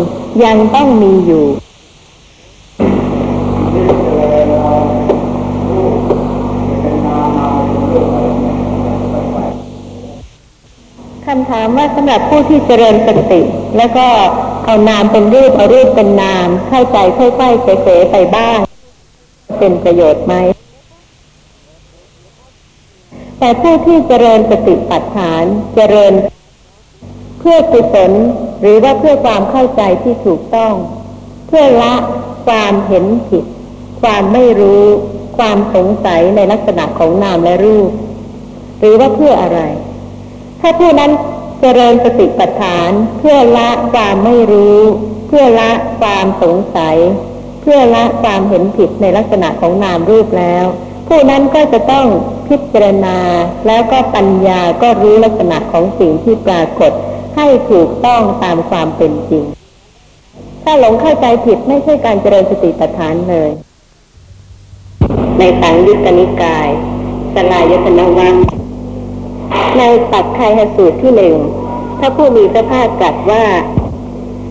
[0.44, 1.46] ยังต้องมีอยู่
[11.26, 13.42] คำถามว่าสำหรับผู้ที่เจริญสติ
[13.78, 14.08] แล้วก็
[14.66, 18.60] เอานามเป็นรูปเอารูปเป็นนาม เข้าใจค่อยๆเฉยๆไปบ้าง
[19.60, 20.36] เป็นประโยชน์ไหม
[23.46, 25.44] แต่ผู้ที่เจริญสติปัฏฐาน
[25.76, 26.14] เจริญ
[27.40, 28.12] เพื่อกุศล
[28.62, 30.74] หรือว่าเพื่อความเข้าใจที่ถูกต้อง
[31.48, 31.94] เพื่อละ
[32.48, 33.46] ความเห็นผิด
[34.02, 34.84] ความไม่รู้
[35.38, 37.92] ความสงสัยในลักษณะของนามและรูป
[38.80, 39.60] หรือว่าเพื่ออะไร
[40.62, 41.12] ถ้าผู้นั้น
[41.62, 44.80] เจริญสติปัฏฐาน เพื่อละความไม่รู้
[45.28, 46.98] เพื่อละความสงสัย
[47.62, 50.68] เพื่อละความเห็นผิดในลักษณะของนามรูปแล้ว
[51.08, 52.08] ผู้นั้นก็จะต้อง
[52.48, 53.18] พิจารณา
[53.68, 56.92] แล้วก็ปัญญาก็รู้ลักษณะของสิ่งที่ปรากฏ
[57.36, 59.44] ให้ถูกต้องตามความเป็นจริง
[60.64, 63.52] ถ้าหลงเข้าใจผิดไม่ใช่การเจริญสติปัฏฐานเลย
[65.40, 66.68] ในสังยุตตนิกาย
[67.34, 68.36] สลายตนวัง
[69.78, 71.36] ในปักไคหสูตรที่หนึ่ง
[72.00, 73.46] ถ้าผู้มีพระภาคตรัสว่า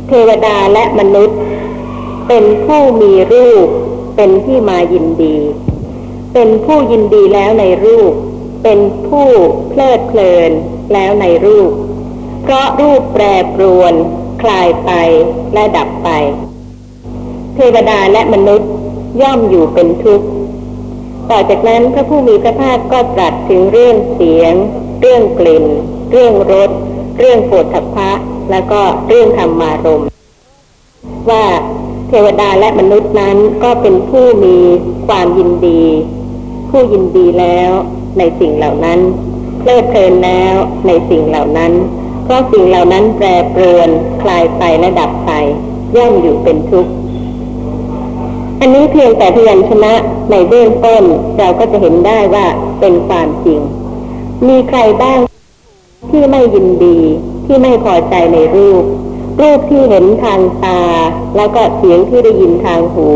[0.06, 1.38] เทวดาและมนุษย์
[2.28, 3.66] เป็นผู้มีรูป
[4.16, 5.36] เป็นที่มายินดี
[6.34, 8.12] เป็นผู้ยินดีแล้วในรูป
[8.62, 9.28] เป็นผู้
[9.68, 10.50] เพลิดเพลิน
[10.92, 11.70] แล้วในรูป
[12.42, 13.94] เพราะรูปแปรปรวน
[14.42, 14.90] คลายไป
[15.54, 16.08] และดับไป
[17.54, 18.70] เทวดาและมนุษย์
[19.20, 20.26] ย่อมอยู่เป็นทุกข์
[21.30, 24.54] ต่อจากนั้นพระผู้มีพระภาคก็ตรัสถึงเรื่องเสียง
[25.00, 25.64] เรื่องกลิ่น
[26.12, 26.70] เรื่องรส
[27.18, 28.10] เรื่องโผฏฐัพพะ
[28.50, 30.04] แล้วก็เรื่องธรรมารม
[31.30, 31.44] ว่า
[32.08, 34.56] เทวดาและมนุษย์นั้นก็เป็นผู้มี
[35.06, 35.84] ความยินดี
[36.76, 37.70] ผู้ยินดีแล้ว
[38.18, 39.00] ในสิ่งเหล่านั้น
[39.60, 40.54] เพลิดเพลินแล้ว
[40.86, 41.72] ในสิ่งเหล่านั้น
[42.24, 43.88] เพราะสิ่งเหล่านั้นแปรเปรวน
[44.22, 45.32] คลายไปและดับไป
[45.96, 46.92] ย่อมอยู่เป็นทุกข์
[48.60, 49.92] อันนี้เพียงแต่พยัญชนะ
[50.30, 51.04] ในเบื้องต้น
[51.38, 52.46] เราก็จะเห็นได้ว่า
[52.80, 53.60] เป็นความจริง
[54.48, 55.20] มีใครบ้าง
[56.10, 56.98] ที่ไม่ยินดี
[57.46, 58.82] ที่ไม่พอใจในรูป
[59.40, 60.80] รูปที่เห็นทางตา
[61.36, 63.08] แล้วก็เสียงที่ได้ยินทางหู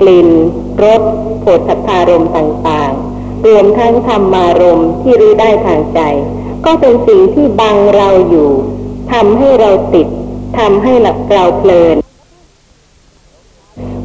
[0.00, 0.28] กลิ่น
[0.84, 1.02] รส
[1.48, 6.00] โผฏฐัพพารมณ์ต่างๆรวมทั้งธรรมารมณ์ที่รู้ได้ทางใจ
[6.64, 8.50] ก็เป็นสิ่งที่บังเราอยู่
[9.12, 10.06] ทำให้เราติด
[10.58, 11.96] ทำให้หลับเราเพลิน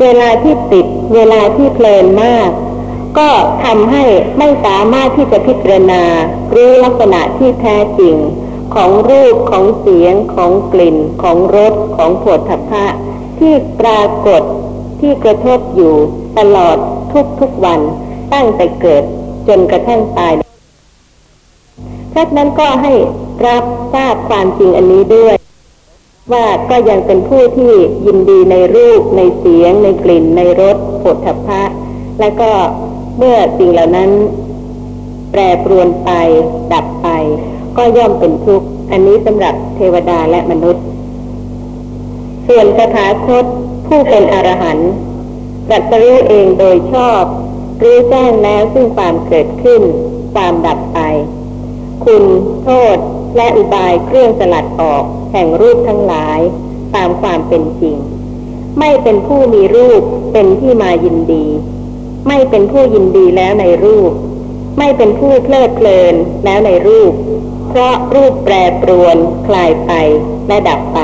[0.02, 2.50] เวลาที่ติด เวลาที่เพลินมาก
[3.18, 3.30] ก็
[3.64, 4.04] ทำให้
[4.38, 6.04] ไม่สามารถที่จะพิจารณา
[6.56, 8.16] รู้ลักษณะที่แท้จริง
[8.76, 12.86] ของรูปของเสียงของกลิ่น ของรสของโผฏฐัพพะ
[13.40, 14.44] ที่ปรากฏ
[15.00, 15.96] ที่กระทบอยู่
[16.40, 16.78] ตลอด
[17.40, 17.80] ทุกๆวัน
[18.34, 19.04] ตั้งแต่เกิด
[19.48, 20.34] จนกระทั่งตาย
[22.16, 22.94] จากนั้นก็ให้
[23.48, 25.36] รับทราบความจริงอันนี้ด้วย
[26.34, 27.74] ว่าก็ยังเป็นผู้ที่
[28.06, 31.62] ยินดีในรูป ในเสียง ในกลิ่น ในรสโผฏฐัพะ
[32.20, 32.52] และก็
[33.18, 34.10] เมื่อสิ่งเหล่านั้น
[35.32, 36.10] แปรปรวนไป
[36.74, 37.08] ดับไป
[37.78, 40.84] ก็ย่อมเป็นทุกข์ อันนี้สำหรับเทวดาและมนุษย์
[42.48, 43.46] ส่วนสถาคต
[43.88, 44.92] ผู้เป็นอรหันต์
[45.70, 47.24] ตรัสรู้เองโดยชอบ
[47.82, 49.82] รู้แจ้งแล้วซึ่งความเกิดขึ้น
[50.34, 51.00] ความดับไป
[52.06, 52.24] คุณ
[52.64, 52.98] โทษ
[53.36, 56.40] และอุบายเครื่องสลัดออก แห่งรูปทั้งหลาย
[56.96, 57.98] ตามความเป็นจริง
[58.80, 60.02] ไม่เป็นผู้มีรูป
[60.34, 61.46] เป็นที่มายินดี
[62.28, 64.12] ไม่เป็นผู้ยินดีแล้วในรูป
[64.78, 67.12] ไม่เป็นผู้เพลิดเพลินแล้วในรูป
[67.70, 69.92] เพราะรูปแปรปรวน คลายไป
[70.48, 71.00] และดับไป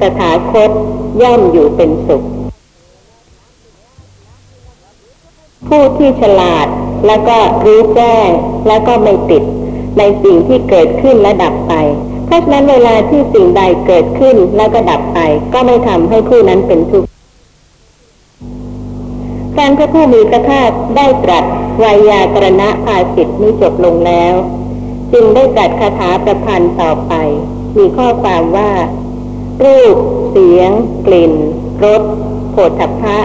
[0.00, 0.70] ตถาคต
[1.22, 2.22] ย่อมอยู่เป็นสุข
[5.68, 6.66] ผู้ที่ฉลาด
[7.06, 8.28] แล้วก็รู้แจ้ง
[8.66, 9.42] แล้วก็ไม่ติด
[9.98, 11.74] ในสิ่งที่เกิดขึ้นและดับไป
[12.26, 15.18] เพราะฉะนั้นเวลาที่สิ่งใดเกิดขึ้นแล้วก็ดับไป
[15.54, 17.08] ก็ไม่ทำให้ผู้นั้นเป็นทุกข์
[19.58, 21.44] การพระผู้มีพระภาคได้ตรัส
[21.82, 24.34] วายากรณะภาสิทธินี้จบลงแล้ว
[25.12, 27.12] จึงได้ตรัสคาถาประพันธ์ต่อไป
[27.76, 28.70] มีข้อความว่า
[29.64, 29.96] รูป
[30.30, 30.70] เสียง
[31.06, 31.32] กลิ่น
[31.84, 32.02] รส
[32.52, 33.18] โผฏฐัพพะ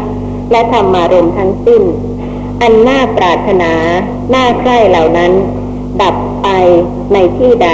[0.52, 1.84] และธรรมารมทั้งสิ้น
[2.62, 3.72] อันน่าปรารถนา
[4.34, 5.32] น่าใคร่เหล่านั้น
[6.02, 6.48] ดับไป
[7.14, 7.70] ในที่ใด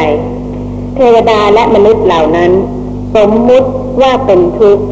[0.95, 2.51] เทวดาและมนุษย์เหล่านั้น
[3.15, 3.69] สมมุติ
[4.01, 4.83] ว่าเป็นทุกข์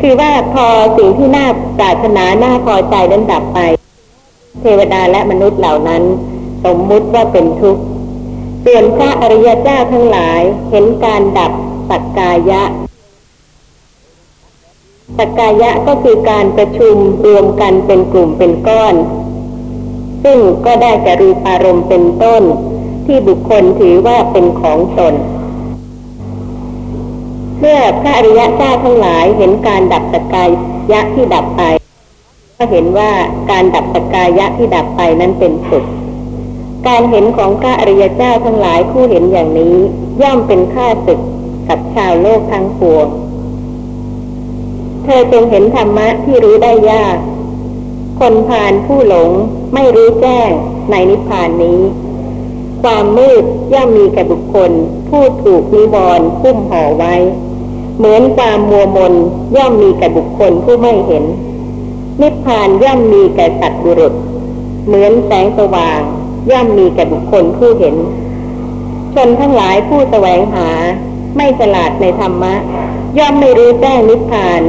[0.00, 0.66] คือว่าพอ
[0.98, 1.46] สิ่งที่น่า
[1.78, 3.58] ปรารถนา น่าพอใจนั้นดับไป
[4.60, 6.02] เทวดาและมนุษย์เหล่านั้น
[6.64, 7.82] สมมุติว่าเป็นทุกข์
[8.64, 11.52] ส่วนพระอริยเจ้าทั้งหลายเห็นการดับ
[11.88, 12.62] สักกายะ
[15.18, 16.96] สกกายะก็คือการประชุม
[17.26, 18.94] รวมกันเป็นกลุ่มเป็นก้อน
[20.24, 22.42] ซึ่งก็ได้แก่รูปารมณ์เป็นต้น
[23.06, 25.14] ที่บุคคลถือว่าเป็นของตน
[27.60, 30.44] เมื่อพระอริยะเจ้าทั้งหลายเห็นการดับสกา
[30.92, 31.62] ยะที่ดับไป
[32.56, 33.10] ก็เห็นว่า
[33.50, 35.84] การดับสกายะที่ดับไปนั้นเป็นสุข
[36.88, 39.76] การเห็นของพระอริยเจ้าทั้งหลายผู้เห็นอย่างนี้
[40.22, 41.20] ย่อมเป็นค่าศึก
[41.68, 43.06] กับชาวโลกทั้งปวง
[45.04, 47.16] เธอจงเห็นธรรมะที่รู้ได้ยาก
[48.20, 49.30] คนพาลผู้หลง
[49.74, 50.50] ไม่รู้แจ้ง
[50.90, 51.80] ในนิพพานนี้
[52.82, 54.70] ความมืดย่อมมีแก่บุคคล
[55.08, 57.14] ผู้ถูกนิวรณ์หุ้มห่อไว้
[57.98, 59.14] เหมือนความมัวมน
[59.56, 61.24] ย่อมมีแก่บุคคลผู้ไม่เห็น
[62.22, 64.14] นิพพานย่อมมีแก่สัตว์บุรุษ
[64.86, 66.00] เหมือนแสงสว่าง
[66.50, 67.96] ย่อมมีแก่บุคคลผู้เห็น
[69.14, 70.68] ชนทั้งหลายผู้แสวงหา
[71.36, 72.54] ไม่ฉลาดในธรรมะ
[73.18, 74.62] ย่อมไม่รู้แจ้งนิพพาน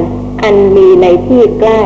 [0.47, 1.81] อันมีในที่ใกล้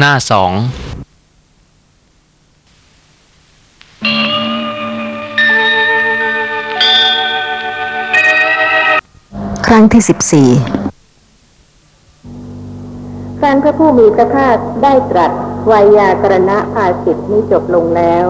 [0.00, 0.52] หน้าสอง
[9.66, 10.48] ครั้งที่สิบสี่
[13.38, 15.30] ครั้นพระผู้มีพระภาคได้ตรัส
[15.70, 18.24] วายากรณะภาสิทธินี้จบลงแล้ว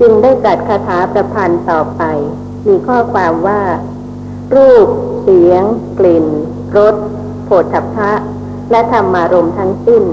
[0.00, 2.02] จึงได้ตรัสคาถาประพันธ์ต่อไป
[2.66, 3.62] มีข้อความว่า
[4.54, 4.86] รูป
[5.22, 5.64] เสียง
[5.98, 6.26] กลิ่น
[6.76, 6.94] รส
[7.44, 8.12] โผฏฐัพพะ
[8.70, 10.04] และธรรมารมณ์ทั้งสิ้น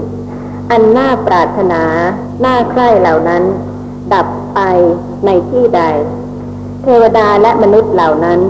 [0.70, 1.82] อันน่าปรารถนา
[2.44, 3.42] น่าใคร่เหล่านั้น
[4.12, 4.60] ดับไป
[5.26, 5.82] ในที่ใด
[6.82, 8.40] เทวดาและมนุษย์เหล่านั้น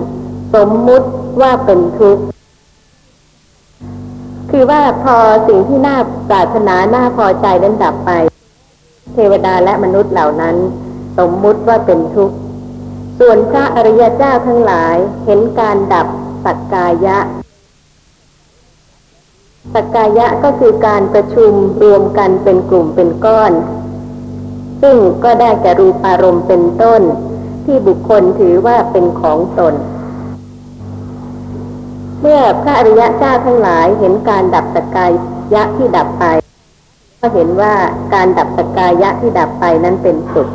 [0.54, 1.09] สมมุติ
[1.40, 2.22] ว่าเป็นทุกข์
[4.50, 5.16] คือว่าพอ
[5.48, 5.96] สิ่งที่น่า
[6.30, 8.11] ปรารถนา น่าพอใจนั้นดับไป
[9.14, 10.56] เทวดาและมนุษย์เหล่านั้น
[11.18, 12.37] สมมุติว่าเป็นทุกข์
[13.18, 16.06] ส่วนพระอริยเจ้าทั้งหลายเห็นการดับ
[16.44, 17.18] สักกายะ
[19.75, 23.53] สักกายะก็คือการประชุมรวมกันเป็นกลุ่มเป็นก้อน
[24.83, 27.03] ซึ่งก็ได้แก่รูปารมณ์เป็นต้น
[27.64, 29.75] ที่บุคคลถือว่าเป็นของตน
[32.20, 35.07] เมื่อพระอริยะเจ้าทั้งหลายเห็นการดับสกกา
[35.55, 36.25] ยะที่ดับไป
[37.20, 37.75] ก็เห็นว่า
[38.14, 40.49] การดับสกกายะที่ดับไปนั้นเป็นสุข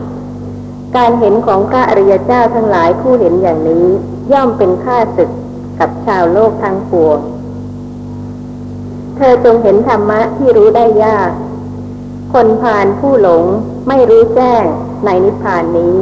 [0.97, 3.85] การเห็นของพระอริยเจ้าทั้งหลายผู้เห็นอย่างนี้
[4.31, 5.29] ย่อมเป็นค่าศึก
[5.79, 7.19] กับชาวโลกทั้งปวง
[9.17, 11.31] เธอจงเห็นธรรมะที่รู้ได้ยาก
[12.33, 13.43] คนผ่านผู้หลง
[13.87, 14.63] ไม่รู้แจ้ง
[15.05, 15.93] ในนิพพานนี้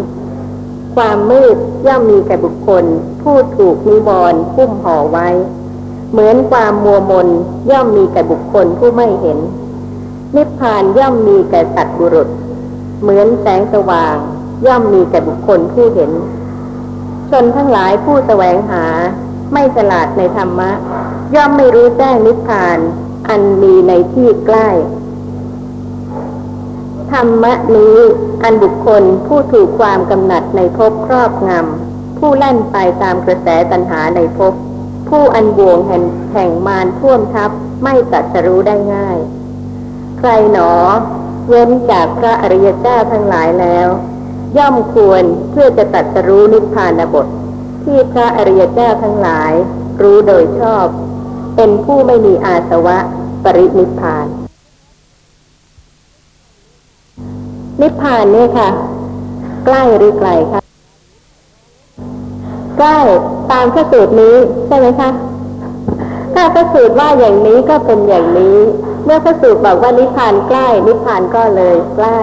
[0.95, 2.84] ความมืดย่อมมีแก่บุคคล
[3.21, 5.28] ผู้ถูกนิวรณ์พุ่มห่อไว้
[6.12, 7.28] เหมือนความมัวมน
[7.71, 9.38] ย่อมมีแก่บุคคลผู้ไม่เห็น
[10.36, 12.28] นิพพานย่อมมีแก่สัตว์บุรุษ
[13.02, 14.15] เหมือนแสงสว่าง
[14.65, 16.12] ย่อมมีแก่บุคคลผู้เห็น
[17.30, 18.86] ชนทั้งหลายผู้แสวงหา
[19.54, 20.72] ไม่ฉลาดในธรรมะ
[21.36, 22.80] ย่อมไม่รู้แจ้งนิพพาน
[23.30, 24.70] อันมีในที่ใกล้
[27.12, 27.98] ธรรมะนี้
[28.44, 34.54] อันบุคคลผู้ถูกความกำหนัดในภพครอบงำ ผู้ลั่นไปตามกระแสตัณหาในภพ
[35.10, 37.52] ผู้อันบ่วงแห่งแห่งมารท่วมทับ
[37.84, 39.18] ไม่ตรัสรู้ได้ง่าย
[40.20, 40.72] ใครหนอ
[41.50, 43.88] เว้นจากพระอริยเจ้าทั้งหลายแล้ว
[44.58, 47.28] ย่อมควรเพื่อจะตรัสรู้นิพพานบท
[47.84, 49.52] ที่พระอริยเจ้าทั้งหลาย
[50.02, 50.86] รู้โดยชอบ
[51.56, 52.98] เป็นผู้ไม่มีอาสวะ
[53.43, 54.28] ปรินิพพาน
[57.82, 58.69] นิพพานเนี่ยค่ะ
[59.65, 60.62] ใกล้หรือไกลคะ
[62.78, 63.00] ใกล้
[63.52, 64.36] ตามพระสูตรนี้
[64.67, 65.10] ใช่ไหมคะ
[66.34, 68.58] ถ้าพระสูตรว่าอย่างนี้ก็เป็นอย่างนี้
[69.06, 72.19] เมื่อพระสูตรบอกว่านิพพานใกล้ นิพพานก็เลยใกล้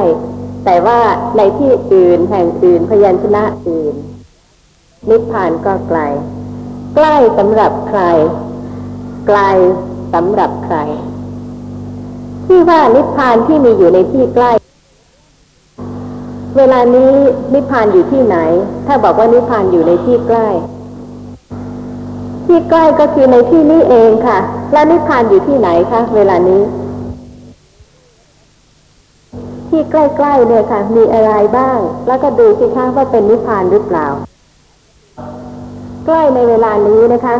[0.65, 0.99] แต่ว่า
[1.37, 3.95] ในที่อื่นแห่งอื่นพยัญชนะอื่น
[5.09, 5.99] นิพพานก็ไกล
[6.95, 8.01] ใกล้สำหรับใคร
[9.27, 9.39] ไกล
[10.15, 10.77] สำหรับใคร
[12.47, 14.53] ที่ว่านิพพานที่มีอยู่ในที่ใกล้
[16.57, 17.13] เวลานี้
[17.55, 18.37] นิพพานอยู่ที่ไหน
[18.87, 20.49] ถ้าบอกว่านิพพานอยู่ในที่ใกล้
[22.47, 24.39] ที่ใกล้ก็คือในที่นี้เองค่ะ
[24.73, 26.63] แล้วนิพพานอยู่ที่ไหนคะเวลานี้
[29.69, 34.09] ที่ใกล้ๆเนี่ยค่ะ มีอะไรบ้าง แล้วก็ดูสิคะว่าเป็นนิพพานหรือเปล่า
[36.07, 37.37] ใกล้ในเวลานี้นะคะ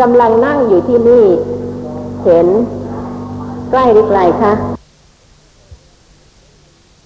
[0.00, 1.24] กำลังนั่งอยู่ที่นี่
[2.24, 2.46] เห็น
[3.70, 4.52] ใกล้หรือไกลคะ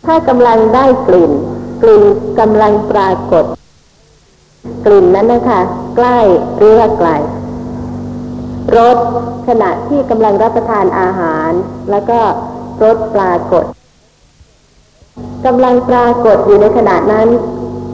[0.06, 1.32] ถ้ากำลังได้กลิ่น
[1.82, 2.02] กลิ่น
[2.40, 3.44] กำลังปรากฏ
[4.86, 5.60] กลิ่นนั้นนะคะ
[5.96, 6.18] ใกล้
[6.56, 7.08] หรือว่าไกล
[8.76, 8.96] รส
[9.48, 11.50] ขณะที่กำลังรับประทานอาหาร
[11.90, 12.20] แล้วก็
[12.82, 13.64] รสปรากฏ
[15.46, 17.28] กำลังปรากฏอยู่ในขณะนั้น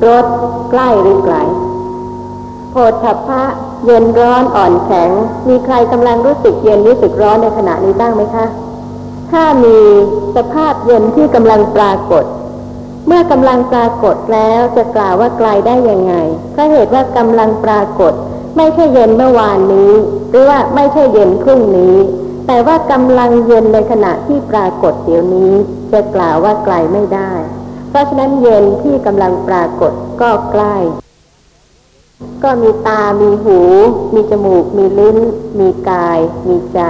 [0.08, 0.24] รส
[0.70, 1.36] ใกล้หรือไกล
[2.70, 3.42] โพธพะ
[3.84, 5.10] เย็นร้อนอ่อนแข็ง
[5.48, 8.46] มีใครกำลังรู้สึกเย็นรู้สึกร้อนในขณะนี้บ้างไหมคะ
[9.30, 9.78] ถ้ามี
[10.36, 12.24] สภาพเย็นที่กำลังปรากฏ
[13.06, 16.14] เมื่อกำลังปรากฏแล้วจะกล่าวว่าไกลได้ยังไง
[16.52, 18.12] เพราะเหตุว่ากำลังปรากฏ
[18.56, 19.92] ไม่ใช่เย็นเมื่อวานนี้
[20.30, 21.96] หรือว่าไม่ใช่เย็นพรุ่งนี้
[22.46, 25.52] แต่ว่ากำลังเย็นในขณะที่ปรากฏเดี๋ยวนี้
[25.92, 27.32] จะกล่าวว่าไกลไม่ได้
[27.88, 30.76] เพราะฉะนั้นเย็นที่กำลังปรากฏก็ใกล้
[32.42, 33.58] ก็มีตา มีหู
[34.14, 35.18] มีจมูก มีลิ้น
[35.58, 36.18] มีกาย
[36.48, 36.80] มีใจ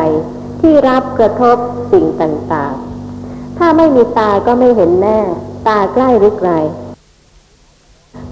[0.61, 1.57] ที่รับกระทบ
[1.93, 5.21] สิ่งต่างๆ ถ้าไม่มีตาก็ไม่เห็นแน่
[5.69, 6.51] ตาใกล้หรือไกล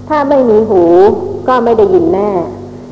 [0.07, 0.83] ถ้าไม่มีหู
[1.47, 2.31] ก็ไม่ได้ยินแน่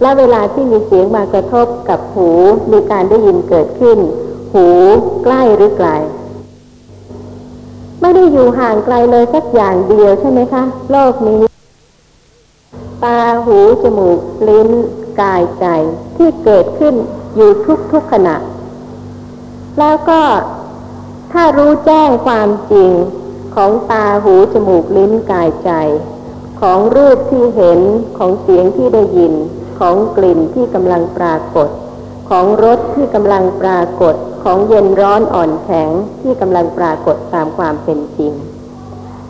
[0.01, 2.29] และเวลาที่มีเสียงมากระทบกับหู
[2.71, 3.97] มีการได้ยินเกิดขึ้น
[4.53, 4.67] หู
[5.23, 5.89] ใกล้หรือไกล
[8.01, 11.46] ไม่ได้อยู่ห่างไกลเลยสักอย่างเดียวใช่ไหมคะ โลกนี้
[13.03, 14.69] ตาหูจมูก ลิ้น
[15.21, 15.65] กายใจ
[16.17, 16.95] ที่เกิดขึ้น
[17.35, 17.51] อยู่
[17.91, 18.35] ทุกๆขณะ
[19.79, 20.21] แล้วก็
[21.31, 22.91] ถ้ารู้แจ้งความจริง
[23.55, 25.71] ของตาหูจมูกลิ้นกายใจ
[26.61, 27.79] ของรูปที่เห็น
[28.17, 29.33] ของเสียงที่ได้ยิน
[29.79, 31.69] ของกลิ่นที่กำลังปรากฏ
[32.29, 35.89] ของรสที่กำลังปรากฏ ของเย็นร้อนอ่อนแข็ง
[36.21, 38.33] ที่กำลังปรากฏตามความเป็นจริง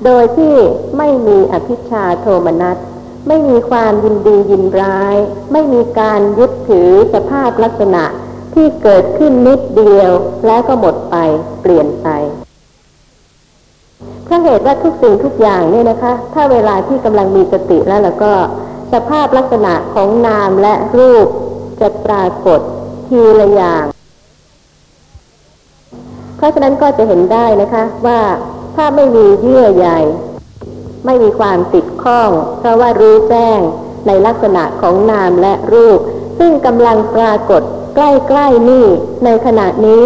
[0.06, 0.56] โดยที่
[0.98, 2.78] ไม่มีอภิชาโทมนัส
[3.28, 5.16] ไม่มีความยินดียินร้าย
[5.52, 8.04] ไม่มีการยึดถือสภาพลักษณะ
[8.54, 10.12] ที่เกิดขึ้นนิดเดียว
[10.48, 11.16] แล้วก็หมดไป
[11.62, 12.08] เปลี่ยนไป
[14.26, 18.34] เพราะเหตุว่าทุกสิ่งทุกอย่างเนี่ยนะคะ ถ้าเวลาที่กำลังมีสติแล้วแล้วก็
[18.94, 21.28] สภาพลักษณะของนามและรูป
[21.82, 22.60] จะปรากฏ
[23.08, 23.86] ทีละอย่าง
[26.38, 28.20] เพราะฉะนั้นก็จะเห็นได้นะคะว่า
[28.76, 29.90] ถ้าไม่มีเยื่อใย
[31.06, 33.60] ไม่มีความติด ข้อง เพราะว่ารู้แจ้ง
[34.08, 36.00] ในลักษณะของนามและรูป
[36.40, 37.62] ซึ่งกำลังปรากฏ
[37.96, 38.86] ใกล้ๆนี่
[39.26, 40.04] ในขณะนี้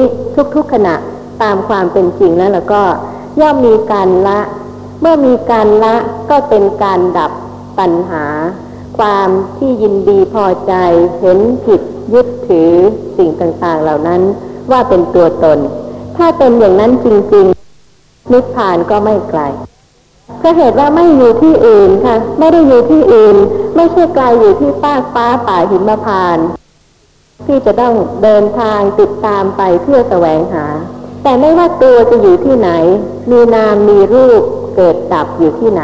[0.56, 0.96] ทุกๆขณะ
[1.42, 2.84] ตามความเป็นจริงแล้วแล้วก็
[3.40, 4.40] ย่อมมีการละ
[5.02, 5.96] เมื่อมีการละ
[6.30, 7.32] ก็เป็นการดับ
[7.80, 8.26] ปัญหา
[8.98, 10.74] ความที่ยินดีพอใจ
[11.20, 11.82] เห็นผิด
[12.14, 12.72] ยึดถือ
[13.18, 14.22] สิ่งต่างๆเหล่านั้น
[14.72, 15.60] ว่าเป็นตัวตน
[16.18, 19.42] ถ้าเป็นอย่างนั้นจริงๆนิพพานก็ไม่ไกล
[20.42, 23.36] เพราเหตุว่าไม่อยู่ที่อื่นค่ะ ไม่ได้อยู่ที่อื่น
[23.76, 26.38] ไม่ใช่ไกลอยู่ที่ฟากฟ้าป่าหิมพาน
[27.48, 30.66] ที่จะต้องเดินทางติดตามไปเพื่อแสวงหา
[31.24, 32.70] แต่ไม่ว่าตัวจะอยู่ที่ไหน
[33.32, 34.42] มีนามมีรูป
[34.76, 35.84] เกิดดับอยู่ที่ไหน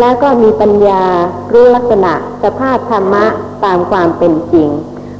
[0.00, 1.04] แล้วก็มีปัญญา
[1.52, 2.12] รู้ลักษณะ
[2.42, 3.26] สภาพธรรมะ
[3.64, 4.68] ตามความเป็นจริง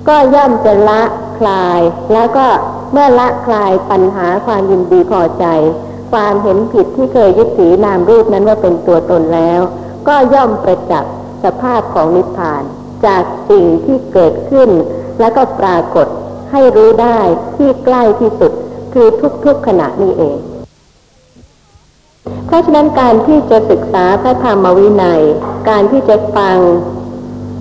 [0.09, 1.03] ก็ย่อมจะละ
[1.39, 1.81] คลาย
[2.13, 2.47] แล้วก็
[2.93, 5.45] เมื่อละคลายปัญหาความยินดีพอใจ
[6.11, 9.61] ความเห็นผิดที่เคยยึดถือนามรูปนั้นว่าเป็นตัวตนแล้ว
[10.09, 12.63] ก็ย่อมประจักษ์สภาพของนิพพาน
[13.07, 14.71] จากสิ่งที่เกิดขึ้น
[15.21, 16.07] แล้วก็ปรากฏ
[16.51, 17.19] ให้รู้ได้
[17.57, 18.53] ที่ใกล้ที่สุด
[18.93, 19.07] คือ
[19.45, 20.39] ทุกๆขณะนี้เอง
[22.47, 25.23] เพราะฉะนั้นการที่จะศึกษาพระธรรมวินัย
[25.69, 26.59] การที่จะฟัง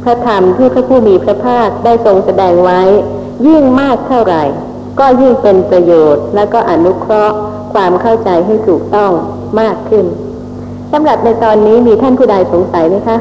[0.03, 2.81] พระธรรมที่พระผู้มีพระภาคได้ทรงแสดงไว้
[3.47, 4.43] ยิ่งมากเท่าไหร่
[4.99, 7.35] ก็ยิ่งเป็นประโยชน์ และก็อนุเคราะห์
[7.73, 9.11] ความเข้าใจให้ถูกต้อง
[9.59, 10.05] มากขึ้น
[10.91, 13.17] สำหรับในตอนนี้มีท่านผู้ใดสงสัยไหมคะ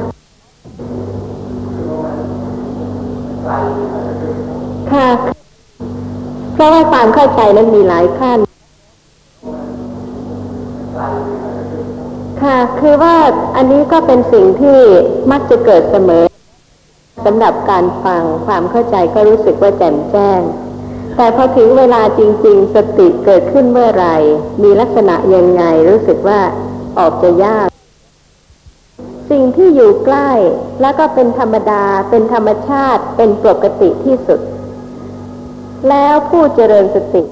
[4.92, 5.08] ค่ะ
[6.54, 8.38] เพราะว่าความเข้าใจนั้นมีหลายขั้น
[12.42, 13.16] ค่ะ คือว่า
[13.56, 14.78] อันนี้ก็เป็นสิ่งที่
[15.30, 16.24] มักจะเกิดเสมอ
[17.24, 20.40] สำหรับการฟังความเข้าใจก็รู้สึกว่าแจ่มแจ้ง
[21.20, 24.16] แต่พอถึงเวลาจริง ๆ สติเกิดขึ้นเมื่อไหร่
[24.62, 26.40] มีลักษณะยังไงรู้สึกว่า
[26.98, 27.68] ออกจะยาก
[29.30, 30.30] สิ่งที่อยู่ใกล้
[30.80, 34.40] แล้วก็เป็นธรรมดา เป็นธรรมชาติ เป็นปกติที่สุด
[35.88, 37.22] แล้วผู้เจริญสติ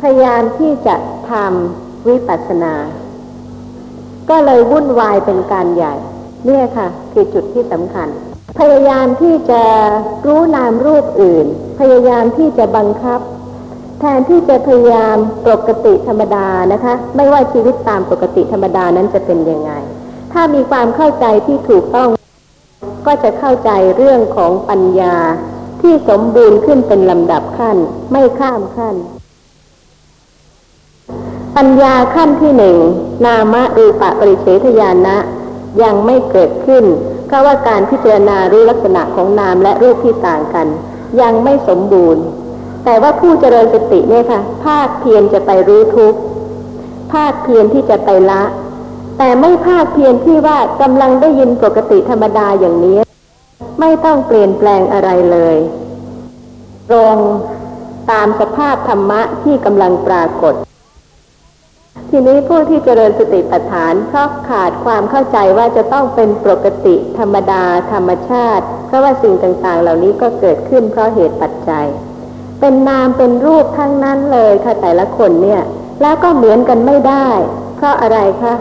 [0.00, 0.96] พยายามที่จะ
[1.30, 2.74] ทำวิปัสสนา
[4.30, 5.94] ก็เลยวุ่นวายเป็นการใหญ่
[6.46, 8.08] เนี่ยค่ะ คือจุดที่สำคัญ
[8.58, 9.62] พยายามที่จะ
[10.26, 11.46] รู้นามรูปอื่น
[11.80, 13.20] พยายามที่จะบังคับ
[14.00, 15.16] แทนที่จะพยายาม
[15.48, 19.72] ปกติธรรมดานะคะ ไม่ว่าชีวิตตามปกติธรรมดานั้นจะเป็นยังไง
[20.32, 22.08] ถ้ามีความเข้าใจที่ถูกต้อง
[23.06, 25.16] ก็จะเข้าใจเรื่องของปัญญา
[25.80, 27.76] ที่สมบูรณ์ขึ้นเป็นลำดับขั้น
[28.12, 28.96] ไม่ข้ามขั้น
[31.56, 32.76] ปัญญาขั้นที่หนึ่ง
[33.26, 35.16] นามรูปะปริเฉทญาณะ
[35.82, 36.84] ยังไม่เกิดขึ้น
[37.26, 40.66] เพราะว่าการพิจารณารู้ลักษณะของนามและรูปที่ต่างกัน
[41.20, 42.24] ยังไม่สมบูรณ์
[42.84, 46.14] แต่ว่าผู้เจริญสติเนี่ยค่ะ ภาคเพียรจะไปรู้ทุก
[47.12, 48.42] ภาคเพียรที่จะไปละ
[49.18, 52.98] แต่ไม่ภาคเพียรที่ว่ากำลังได้ยินปกติธรรมดาอย่างนี้
[53.80, 55.56] ไม่ต้องเปลี่ยนแปลงอะไรเลย
[56.90, 57.16] ตรง
[58.10, 60.54] ตามสภาพธรรมะที่กำลังปรากฏ
[62.10, 71.86] ทีนี้ผู้ที่เจริญสติปัฏฐานเพราะขาดความเข้าใจว่าจะต้องเป็นปกติธรรมดาธรรมชาติ เพราะว่าสิ่งต่างๆ เหล่านี้ก็เกิดขึ้นเพราะเหตุปัจจัย
[72.60, 75.62] เป็นนามเป็นรูปทั้งนั้นเลยค่ะแต่ละคนเนี่ย
[76.02, 77.28] แล้วก็เหมือนกันไม่ได้
[77.76, 78.54] เพราะอะไรคะ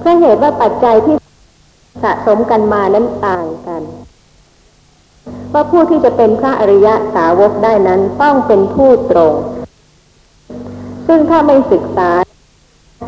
[0.00, 1.16] เพราะเหตุว่าปัจจัยที่
[2.02, 3.82] สะสมกันมานั้นต่างกัน
[5.52, 9.57] ว่าผู้ที่จะเป็นพระอริยะสาวกได้นั้นต้องเป็นผู้ตรงซึ่ง
[11.28, 12.10] ถ้าไม่ศึกษา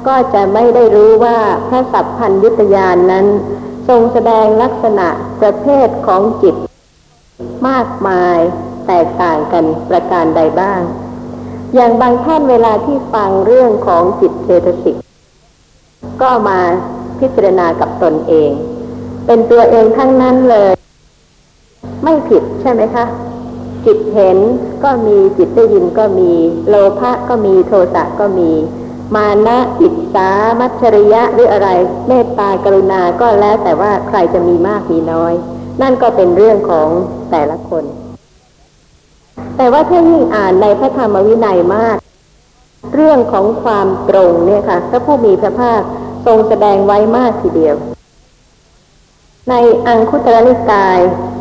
[0.07, 3.27] ก็จะไม่ได้รู้ว่าพระสัพพัญยุตยานนั้น
[3.89, 5.09] ทรงแสดงลักษณะ
[5.41, 6.55] ประเภทของจิต
[7.69, 8.39] มากมาย
[8.87, 10.81] แตกต่างกันประการใดบ้าง
[11.75, 14.97] อย่างบางท่านเวลาที่ฟังเรื่องของจิตเจตสิก
[16.23, 16.59] ก็มา
[17.19, 18.51] พิจารณากับตนเอง
[19.27, 20.73] เป็นตัวเองทั้งนั้นเลย
[22.05, 23.05] ไม่ผิดใช่ไหมคะ
[23.87, 24.39] จิตเห็น
[24.85, 26.33] ก็มีจิตได้ยินก็มี
[26.69, 28.51] โลภะก็มีโทสะก็มี
[29.15, 31.69] มานะอิจฉามัจฉริยะหรืออะไร
[32.09, 35.35] เมตตากรุณาก็แล้วแต่ว่าใครจะมีมากมีน้อย
[35.83, 36.89] นั่นก็เป็นเรื่องของ
[37.31, 37.85] แต่ละคน
[39.57, 41.97] แต่ว่าถ้ายิ่งอ่านในพระธรรมวินัยมาก
[42.95, 45.81] เรื่องของความตรงเนี่ยค่ะพระผู้มีพระภาค
[46.27, 47.77] ทรงแสดงไว้มากทีเดียว
[49.49, 49.55] ใน
[49.87, 50.99] อังคุตรนิกาย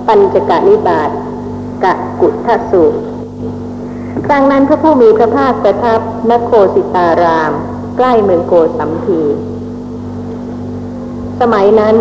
[0.07, 1.09] ปัญจกะนิบาต
[1.83, 2.99] กะกุทธสูตร
[4.27, 5.99] ครั้งนั้นพระผู้มีพระภาคประทับ
[6.29, 7.51] นโคสิตาราม
[7.97, 9.21] ใกล้เมืองโกสัมพี
[11.39, 11.95] สมัยนั้น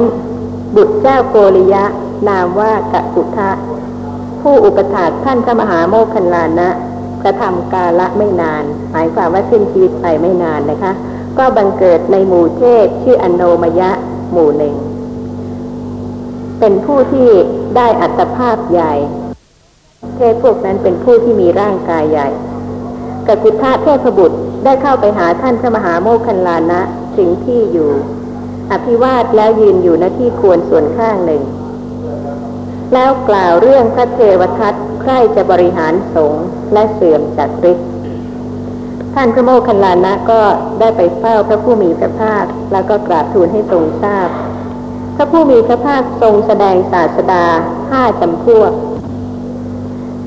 [0.77, 1.85] บุตรเจ้าโกริยะ
[2.29, 3.51] นามว่ากะกุทะ
[4.43, 6.69] ผู้อุปถากท่านพระมหาโมคคันลานะ
[7.23, 10.93] กระทำกาละไม่นาน หมายความว่าสิ้นชีวิตไปไม่นานนะคะ
[11.39, 13.91] ก็บังเกิดในหมู่เทพชื่ออนโนมยะ
[14.33, 14.75] หมู่หนึ่ง
[16.61, 17.29] เป็นผู้ที่
[17.77, 18.93] ได้อัตภาพใหญ่
[20.19, 22.29] เทพพวกนั้นเป็นผู้ที่มีร่างกายใหญ่
[23.27, 26.81] กกุทะเทพบุตรได้เข้าไปหาท่านพระมหาโมคคันลานะ
[27.17, 27.91] ถึงที่อยู่
[28.73, 31.43] อภิวาทแล้วยืนอยู่ณที่ควรส่วนข้างหนึ่ง
[32.95, 37.87] แล้วกล่าวเรื่องพระเทวทัตใคร่จะบริหารสงฆ์และเสื่อมจากฤทธิ์
[39.15, 40.43] ท่านพระโมคคัลลานะก็
[40.81, 44.29] ได้ไปเฝ้าพระผู้มีพระภาค แล้วก็กราบทูลให้ทรงทราบ
[45.17, 47.45] พระผู้มีพระภาคทรงแสดงศาสดา
[47.91, 48.71] ห้าจำพวก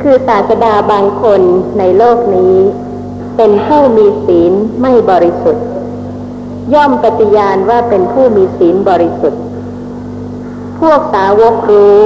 [0.02, 1.42] คือศาสดาบางคน
[1.80, 2.58] ในโลกนี้
[3.38, 5.66] เป็นผู้มีศีลไม่บริสุทธิ์
[6.74, 9.42] ย่อมปฏิญาณว่าเป็นผู้มีศีลบริสุทธิ์
[10.80, 12.00] พวกสาวกรู้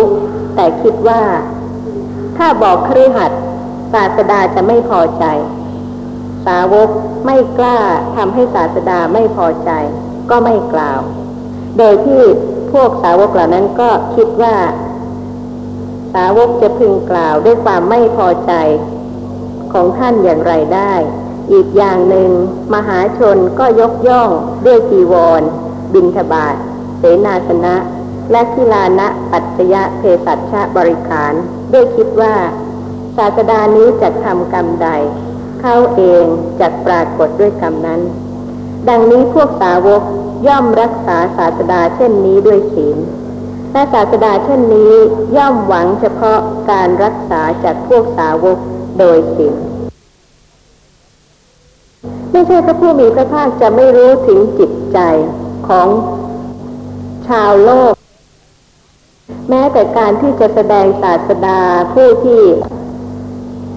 [0.56, 1.22] แต่คิดว่า
[2.38, 3.32] ถ้าบอกครือหัด
[3.94, 5.26] ศาสดาจะไม่พอใจ
[6.46, 6.90] สาวก
[7.26, 7.78] ไม่กล้า
[8.16, 9.72] ทำให้ศาสดาไม่พอใจ
[10.30, 11.00] ก็ไม่กล่าว
[11.78, 12.22] โดยที่
[12.74, 14.56] พวกสาวกเหล่านั้นก็คิดว่า
[16.16, 18.52] สาวกจะพึงกล่าวด้วยความไม่พอใจ
[19.74, 20.94] ของท่านอย่างไรได้
[21.52, 22.30] อีกอย่างหนึ่ง
[22.74, 24.30] มหาชนก็ยกย่อง
[24.66, 25.42] ด้วยจีวร
[25.94, 26.56] บินทบาท
[26.98, 27.76] เสนาสนะ
[28.32, 31.34] และกิลานะปัจจยะเพสัชชะบริขาร
[31.74, 32.36] ด้วยคิดว่า
[33.18, 34.90] ศาสดานี้จะทำกรรมใด
[35.62, 36.26] เขาเอง
[36.60, 38.02] จะปรากฏด้วยกรรมนั้น
[38.90, 40.02] ดังนี้พวกสาวก
[40.48, 42.98] ย่อมรักษาศาสดาเช่นนี้ด้วยศีล
[43.76, 44.94] และศาสดาเช่นนี้
[45.38, 46.40] ย่อมหวังเฉพาะ
[46.72, 48.58] การรักษาจากพวกสาวก
[49.00, 49.56] โดยศีล
[52.32, 55.00] ไม่ใช่พระผู้มีพระภาคจะไม่รู้ถึงจิตใจ
[55.68, 55.88] ของ
[57.28, 57.94] ชาวโลก
[59.50, 61.60] แม้แต่การที่จะแสดงศาสดา
[61.94, 62.42] ผู้ที่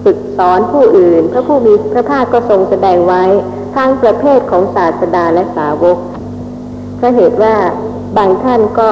[0.03, 3.23] ฝึกสอนผู้อื่น พระผู้มีพระภาคก็ทรงแสดงไว้
[3.75, 5.97] ทั้งประเภทของศาสดาและสาวก
[6.97, 7.55] เพราะเหตุว่า
[8.17, 8.91] บางท่านก็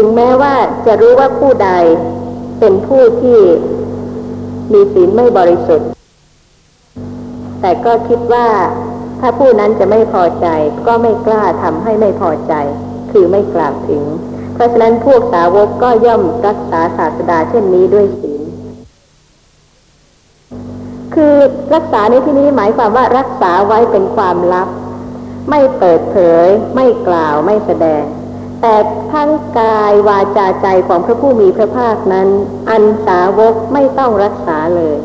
[0.00, 0.54] ถึงแม้ว่า
[0.86, 1.70] จะรู้ว่าผู้ใด
[2.60, 3.40] เป็นผู้ที่
[4.72, 5.88] มีศีลไม่บริสุทธิ์
[7.60, 8.48] แต่ก็คิดว่า
[9.20, 10.46] ถ้าผู้นั้นจะไม่พอใจ
[10.86, 12.54] ก็ไม่กล้าทำให้ไม่พอใจ
[13.12, 14.02] คือไม่กล่าวถึง
[14.54, 18.42] เพราะฉะนั้นพวกสาวกก็ย่อมรักษาศาสดาเช่นนี้ด้วยศีล
[21.14, 21.34] คือ
[21.74, 24.68] รักษาในที่นี้หมายความว่ารักษาไว้เป็นความลับ
[25.50, 28.04] ไม่เปิดเผย ไม่กล่าวไม่แสดง
[28.60, 28.74] แต่
[29.12, 32.28] ทั้งกายวาจาใจของพระผู้มีพระภาคนั้น
[32.70, 34.96] อันสาวกไม่ต้องรักษาเลย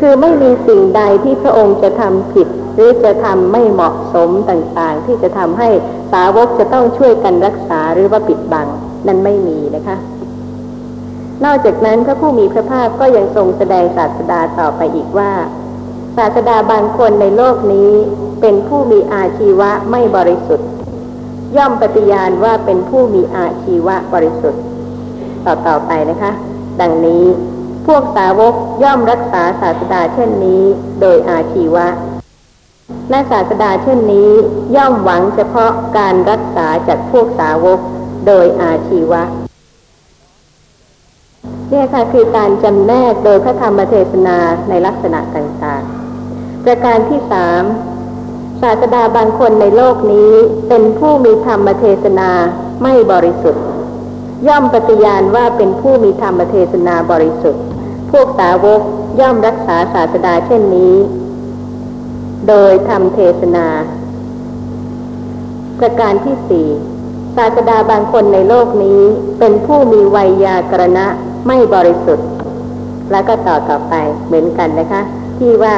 [0.00, 5.68] คือไม่มีสิ่งใดที่พระองค์จะทำผิด หรือจะทำไม่เหมาะสมต่างๆ ที่จะทำให้
[6.12, 8.66] สาวกจะต้องช่วยกันรักษาหรือว่าปิดบัง
[9.06, 9.96] นั้นไม่มีนะคะ
[11.44, 15.32] นอกจากนั้นพระผู้มีพระภาคก็ยังทรงแสดงศาสดาต่อไปอีกว่า
[16.16, 17.92] ศาสดาบางคนในโลกนี้
[18.40, 20.68] เป็นผู้มีอาชีวะไม่บริสุทธิ์
[21.56, 24.62] ย่อมปฏิญาณว่าเป็นผู้มีอาชีวะบริสุทธิ์
[25.46, 26.32] ต่อต่อไปนะคะ
[26.80, 27.24] ดังนี้
[27.86, 30.62] พวกสาวกย่อมรักษาศาสดาเช่นนี้
[31.00, 31.86] โดยอาชีวะ
[33.10, 34.30] และศาสดาเช่นนี้
[34.76, 37.78] ย่อมหวังเฉพาะการรักษาจากพวกสาวก
[38.26, 39.22] โดยอาชีวะ
[41.70, 44.38] เนี่ยค่ะคือการจำแนกโดยพระธรรมเทศนา
[44.68, 47.62] ในลักษณะต่างๆ ประการที่สาม
[48.62, 50.32] ศาสดาบางคนในโลกนี้
[50.68, 52.30] เป็นผู้มีธรรมเทศนา
[52.82, 53.64] ไม่บริสุทธิ์
[54.48, 57.62] ย่อมปฏิญาณว่าเป็นผู้มีธรรมเทศนาบริสุทธิ์
[58.10, 58.80] พวกสาวก
[59.20, 60.94] ย่อมรักษาศาสดาเช่นนี้
[62.48, 63.66] โดยทำเทศนา
[65.78, 66.68] ประการที่สี่
[67.36, 69.00] ศาสดาบางคนในโลกนี้
[69.38, 71.06] เป็นผู้มีวัยยากรณะ
[71.46, 72.28] ไม่บริสุทธิ์
[73.10, 73.94] แล้วก็ต่อต่อไป
[74.26, 75.02] เหมือนกันนะคะ
[75.38, 75.76] ที่ว่า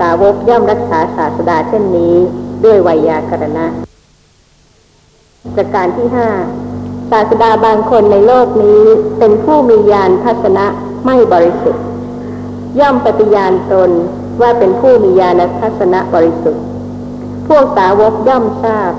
[0.00, 2.14] สาวกย่อมรักษาศาสดาเช่นนี้
[2.64, 3.66] ด้วยวัยากรณะ
[5.56, 6.28] ประการที่ห้า
[7.10, 8.82] ศาสดาบางคนในโลกนี้
[9.18, 10.66] เป็นผู้มีญาณทัศนะ
[11.04, 11.84] ไม่บริสุทธิ์
[12.80, 13.90] ย่อมปฏิญาณตน
[14.40, 16.62] ว่าเป็นผู้มีญาณทัศนะบริสุทธิ์
[17.48, 18.92] พวกสาวกย่อมทราบ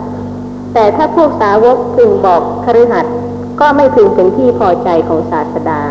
[0.74, 3.14] แต่ถ้าพวกสาวกพึงบอกคฤหัสถ์
[3.60, 5.82] ก็ไม่พึงเป็นที่พอใจของศาสดา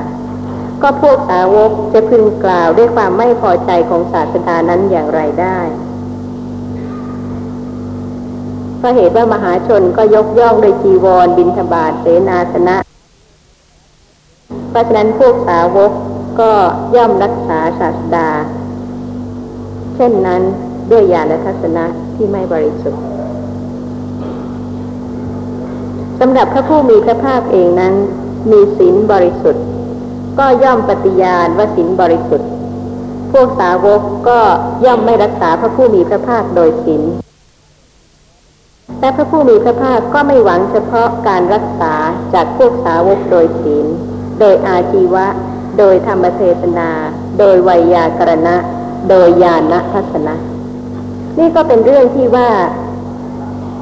[0.83, 5.59] ก็พวกสาวกจะพึงกล่าวด้วยความไม่พอใจของศาสดานั้นอย่างไรได้
[8.79, 12.77] เพราะเหตุว่ามหาชนก็ยกย่องโดยจีวรบินทบาทเสนาสนะ
[14.70, 15.93] เพราะฉะนั้นพวกสาวก
[16.41, 16.53] ก็
[16.95, 18.29] ย่อมรักษาศาสดา
[19.95, 20.43] เช่นนั้น
[20.91, 23.03] ด้วยญาณทัศนะที่ไม่บริสุทธิ์
[26.20, 27.95] สำหรับพระผู้มีพระภาคเองนั้น
[28.51, 29.64] มีศีลบริสุทธิ์
[30.39, 32.51] ก็ย่อมปฏิญาณว่าศีลบริสุทธิ์
[33.32, 34.41] พวกสาวกก็
[34.84, 37.03] ย่อมไม่รักษาพระผู้มีพระภาคโดยศีล
[38.99, 41.95] แต่พระผู้มีพระภาคก็ไม่หวังเฉพาะการรักษา
[42.34, 43.87] จากพวกสาวกโดยศีล
[44.41, 45.26] โดยอาชีวะ
[45.78, 46.91] โดยธรรมเทศนา
[47.39, 48.57] โดยไวยากรณะ
[49.09, 50.34] โดยญาณทัศนะ
[51.39, 52.51] นี่ก็เป็นเรื่องที่ว่า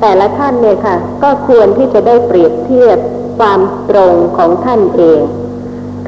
[0.00, 2.98] แต่ละท่านเนี่ยค่ะ ก็ควรที่จะได้เปรียบเทียบ
[3.38, 5.20] ความตรงของท่านเอง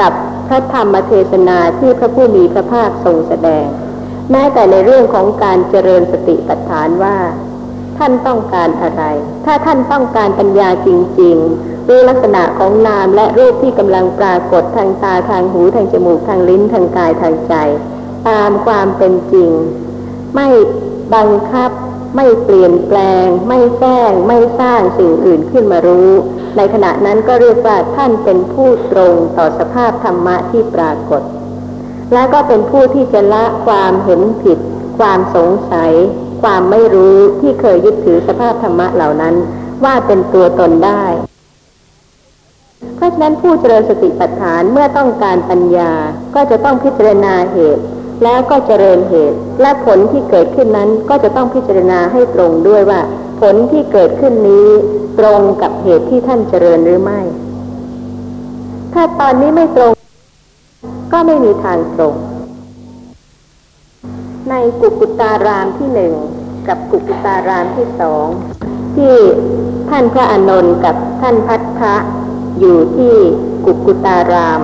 [0.00, 0.12] กับ
[0.48, 3.66] พระธรรมเทศนาที่พระผู้มีพระภาคทรงแสดง
[4.30, 7.16] แม้แต่ในเรื่องของการเจริญสติปัฏฐานว่า
[7.98, 9.02] ท่านต้องการอะไร
[9.44, 10.88] ถ้าท่านต้องการปัญญาจ
[11.20, 17.54] ริงๆรู้ลักษณะของนามและรูปที่กำลังปรากฏทางตาทางหูทางจมูกทางลิ้นทางกายทางใจ
[18.28, 19.50] ตามความเป็นจริง
[20.34, 20.48] ไม่
[21.14, 21.70] บังคับ
[22.16, 26.10] ไม่เปลี่ยนแปลง ไม่แฝงไม่สร้างสิ่งอื่นขึ้นมารู้
[26.56, 31.22] ในขณะนั้นก็เรียกว่าท่านเป็นผู้ตรงต่อสภาพธรรมะที่ปรากฏ
[32.12, 34.58] และก็เป็นผู้ที่จะละความเห็นผิด
[34.98, 35.92] ความสงสัย
[36.42, 39.34] ความไม่รู้ที่เคยยึดถือสภาพธรรมะเหล่านั้น
[39.84, 41.04] ว่าเป็นตัวตนได้
[42.96, 45.92] เพราะฉะนั้นผู้เจริญสติปัฏฐานเมื่อต้องการปัญญา
[46.34, 47.82] ก็จะต้องพิจารณาเหตุ
[48.24, 53.00] แล้วก็เจริญเหตุ และผลที่เกิดขึ้นนั้นก็จะต้องพิจารณาให้ตรงด้วยว่า
[53.40, 54.68] ผลที่เกิดขึ้นนี้
[55.18, 57.20] ตรงกับเหตุที่ท่านเจริญหรือไม่
[58.94, 59.92] ถ้าตอนนี้ไม่ตรง
[61.12, 62.14] ก็ไม่มีทางตรง
[64.50, 66.12] ในกุกุตารามที่หนึ่ง
[66.68, 68.26] กับกุกุตารามที่สอง
[68.96, 69.14] ที่
[69.90, 71.94] ท่านพระอานนท์กับท่านพัทธะ
[72.58, 73.14] อยู่ที่
[73.64, 74.60] กุกุตาราม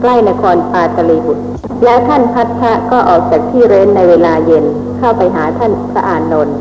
[0.00, 1.44] ใกล้นครปาตลีบุตร
[1.84, 4.64] แล้วท่านพัทธะก็ออกจากที่เร้นในเวลาเย็น
[4.98, 6.56] เข้าไปหาท่านพระอานนท์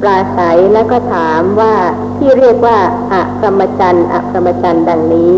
[0.00, 1.74] ปราศัยแล้วก็ถามว่า
[2.18, 2.78] ที่เรียกว่า
[3.12, 5.30] อะพรหมจันทร์อะพรหมจันทร์ดังนี้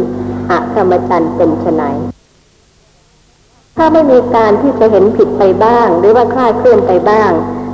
[0.51, 1.85] อะพรหมจันทร์เป็นไน
[3.77, 7.31] ถ้าไม่มีการที่จะเห็นผิดไปบ้าง หรือว่าคลาดเคลื่อนไปบ้าง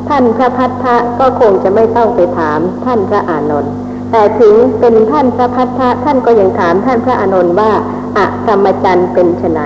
[0.09, 3.73] ท่านพระพัทธะก็คงจะไม่ต้องไปถามท่านพระอานนท์
[4.11, 7.71] แต่ถึงเป็นท่านพระพัทธะท่านก็ยังถามท่านพระอานนท์ว่า
[8.19, 9.63] อะพรหมจันทร์เป็นไน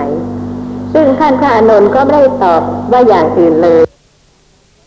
[0.93, 2.61] ซึ่งท่านพระอานนท์ก็ไม่ได้ตอบ
[2.91, 3.81] ว่าอย่างอื่นเลย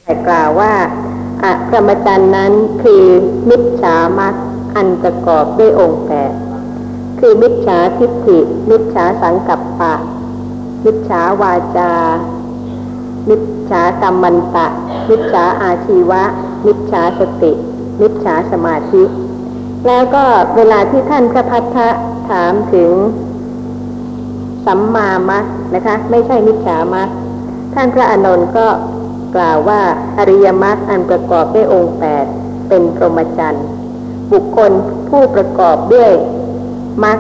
[0.03, 0.73] แต่กล่าวว่า
[1.43, 3.05] อพรหมจันทร์นั้นคือ
[3.49, 4.35] มิจฉามัค
[4.77, 6.33] อันประกอบด้วยองค์แปด
[7.19, 8.39] คือมิจฉาทิฏฐิ
[8.71, 9.95] มิจฉาสังกัปปะ
[10.85, 11.93] มิจฉาวาจา
[13.29, 14.67] มิจฉากรรมันตะ
[15.09, 16.23] มิจฉาอาชีวะ
[16.67, 17.53] มิจฉาสติ
[18.01, 19.03] มิจฉาสมาธิ
[19.87, 20.25] แล้วก็
[20.57, 21.89] เวลาที่ท่านพระพัทธะ
[22.31, 22.93] ถามถึง
[24.67, 27.09] สัมมามัคนะคะ ไม่ใช่มิจฉามัค
[27.75, 28.67] ท่านพระอานนท์ก็
[29.37, 29.83] กล่าวว่า
[30.19, 32.25] อริยมรรคอันประกอบด้วยองค์แปด
[32.69, 33.67] เป็นพรหมจรรย์
[34.33, 34.71] บุคคล
[35.09, 36.11] ผู้ประกอบด้วย
[37.05, 37.19] มรรค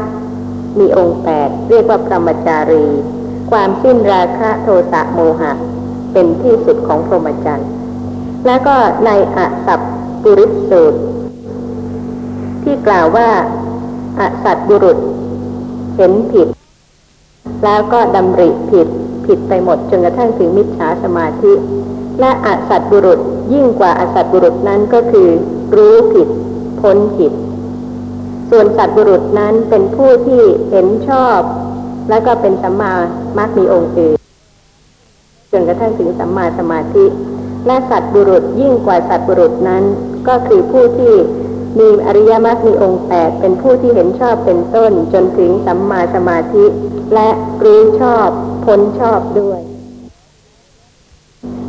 [0.78, 2.86] มีองค์แปดเรียกว่าพรหมจารี
[3.50, 5.52] ความสิ้นราคะโทสะโมหะ
[6.12, 7.68] เป็นที่สุดของพรหมจรรย์
[8.46, 9.80] แล้วก็ในอสัพ
[10.22, 11.00] ปุริสสูตร
[12.62, 13.28] ที่กล่าวว่า
[14.20, 14.98] อสัตบุรุษ
[15.96, 16.48] เห็นผิด
[17.64, 18.88] แล้วก็ดำริผิด
[19.26, 21.52] ผิดไปหมดจนกระทั่งถึงมิจฉาสมาธิ
[22.20, 23.20] และอสัตบุรุษ
[23.52, 25.28] ยิ่งกว่าอสัตบุรุษนั้นก็คือ
[25.76, 26.28] รู้ผิด
[26.80, 27.32] พ้นผิด
[28.50, 31.38] ส่วนสัตบุรุษนั้นเป็นผู้ที่เห็นชอบ
[32.08, 32.94] แล้วก็เป็นสัมมา
[33.38, 34.16] มักมีองค์อื่น
[35.52, 37.04] จนกระทั่งถึงสัมมาสมาธิ
[37.66, 39.84] และสัตบุรุษยิ่งกว่าสัตบุรุษนั้น
[40.28, 41.14] ก็คือผู้ที่
[41.78, 46.64] มีอริยมรรคมีองค์แปดเป็นผู้ที่เห็นชอบเป็นต้นจนถึงสัมมาสมาธิ
[47.14, 47.28] และ
[47.64, 48.28] รู้ชอบ
[48.64, 49.60] พ้นชอบด้วย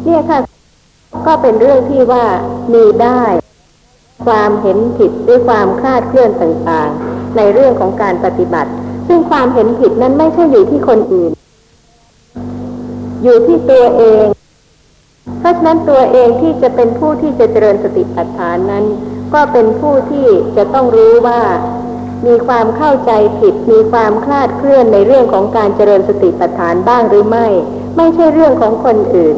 [0.08, 0.40] เนี่ยค่ะ
[1.28, 2.26] ก็เป็นเรื่องที่ว่า
[2.74, 3.24] มีได้
[4.26, 8.72] ความเห็นผิดด้วยความคลาดเคลื่อนต่างๆ ในเรื่องของการปฏิบัติ
[9.08, 11.32] ซึ่งความเห็นผิดนั้นไม่ใช่อยู่ที่คนอื่น
[13.24, 14.26] อยู่ที่ตัวเอง
[15.40, 18.86] เพราะฉะนั้นตัวเองที่จะเป็นผู้ที่จะเจริญสติปัฏฐานนั้น
[19.34, 20.28] ก็เป็นผู้ที่
[20.58, 21.42] จะต้องรู้ว่า
[22.26, 27.48] มีความเข้าใจผิด มีความคลาดเคลื่อนในเรื่องของการเจริญสติปัฏฐานบ้างหรือไม่
[27.98, 29.38] ไม่ใช่เรื่องของคนอื่น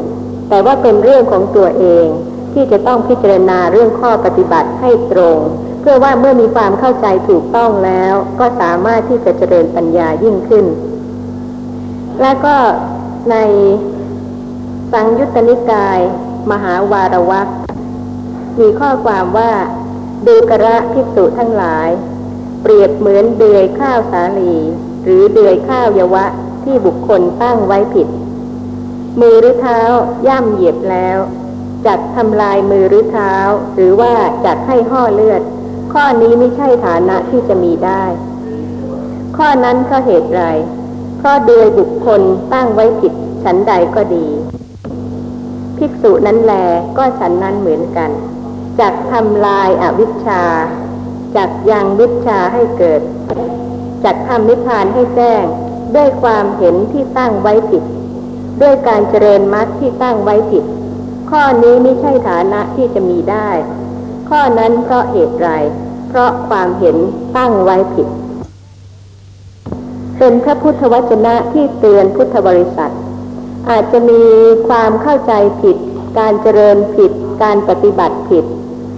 [0.50, 2.06] แต่ว่าเป็นเรื่องของตัวเอง
[2.52, 5.38] ที่จะต้องพิจารณาเรื่องข้อปฏิบัติให้ตรง
[5.80, 10.64] เพื่อว่าเมื่อมีความเข้าใจถูกต้องแล้ว ก็สามารถที่จะเจริญปัญญายิ่งขึ้น
[12.22, 12.56] และก็
[13.30, 13.36] ใน
[14.92, 15.98] สังยุตตนิกาย
[16.50, 17.48] มหาวารวัก
[18.60, 19.52] มีข้อความว่า
[20.26, 21.88] ดูกระภิกษุทั้งหลาย
[22.62, 24.56] เปรียบเหมือนเดือยข้าวสาลี
[25.04, 26.26] หรือเดือยข้าวยวะ
[26.64, 28.08] ที่บุคคลตั้งไว้ผิด
[29.20, 29.80] มือหรือเท้า
[30.26, 31.18] ย่ำเหยียบแล้ว
[31.86, 33.34] จักทำลายมือหรือเท้า
[33.74, 34.12] หรือว่า
[34.44, 35.42] จักให้ห่อเลือด
[35.92, 38.04] ข้อนี้ไม่ใช่ฐานะที่จะมีได้
[39.36, 40.42] ข้อนั้นก็เหตุไร
[41.18, 42.20] เพราะโดยบุคคล
[42.52, 43.12] ตั้งไว้ผิด
[43.44, 44.26] ฉันใดก็ดี
[45.76, 46.54] ภิกษุนั้นแล
[46.96, 48.10] ก็ฉันนั้นเหมือนกัน
[48.80, 50.42] จักทำลายอาวิชชา
[51.36, 53.00] จักยังวิชชาให้เกิด
[54.04, 55.44] จักทำนิพพานให้แจ้ง
[55.96, 57.84] ด้วยความเห็นที่ตั้งไว้ผิด
[58.62, 60.64] ด้วยการเจริญมรรคที่ตั้งไว้ผิด
[61.30, 63.48] ข้อนี้ไม่ใช่ฐานะที่จะมีได้
[64.28, 65.48] ข้อนั้นเพราะเหตุไร
[66.08, 66.96] เพราะความเห็น
[67.36, 68.08] ตั้งไว้ผิด
[70.18, 72.92] เป็นพระพุทธวจนะที่เตือนพุทธบริษัท
[73.70, 74.22] อาจจะมี
[74.68, 75.32] ความเข้าใจ
[75.62, 75.76] ผิด
[76.18, 78.44] การเจริญผิด การปฏิบัติผิด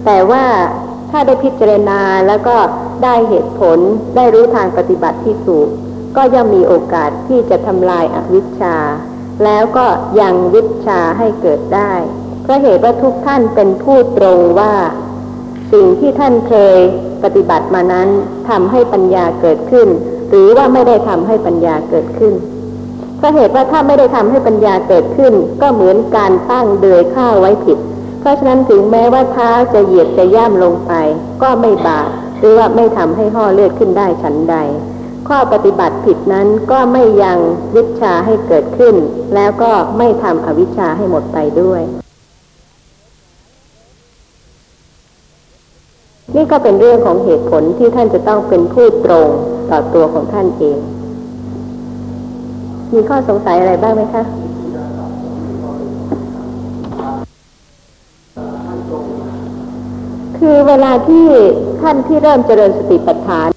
[0.05, 0.45] แต่ว่า
[1.09, 2.55] ถ้าได้พิจารณาแล้วก็
[3.03, 3.79] ได้เหตุผล
[4.15, 5.67] ได้รู้ทางปฏิบัติที่ถูก
[6.15, 8.77] ก็ย่อมมีโอกาสที่จะทำลายอวิชชา
[9.43, 9.85] แล้วก็
[10.21, 11.93] ยังวิชาให้เกิดได้
[12.43, 14.73] เพราะเหตุว่าทุกท่านเป็นผู้ตรงว่า
[15.73, 16.77] สิ่งที่ท่านเคย
[17.23, 18.09] ปฏิบัติมานั้น
[18.49, 19.87] ทำให้ปัญญาเกิดขึ้น
[20.29, 22.33] หรือว่าไม่ได้ทำให้ปัญญาเกิดขึ้น
[23.17, 27.77] เพราะเหตุว่าถ้าไม่ได้ทำให้ปัญญาเกิดขึ้น ก็เหมือนการตั้งเดือยข้าวไว้ผิด
[28.19, 30.93] เพราะฉะนั้นถึงแม้ว่าเท้าจะเหยียดจะย่ำลงไป
[31.41, 32.09] ก็ไม่บาด
[32.39, 34.55] หรือว่าไม่ทำให้ห่อเลือดขึ้นได้ฉันใด
[35.27, 37.39] ข้อปฏิบัติผิดนั้นก็ไม่ยัง
[37.75, 38.95] วิชาให้เกิดขึ้น
[39.35, 41.81] แล้วก็ไม่ทำอวิชาให้หมดไปด้วย
[46.35, 49.27] นี่ก็เป็นเรื่องของเหตุผลที่ท่านจะต้องเป็นผู้ตรง
[49.69, 50.77] ต่อตัวของท่านเอง
[52.93, 54.23] มีข้อสงสัยอะไรบ้างไหมคะ
[60.37, 61.27] คือเวลาที่
[61.81, 63.52] ท่านที่เริ่มเจริญสติปัฏฐาน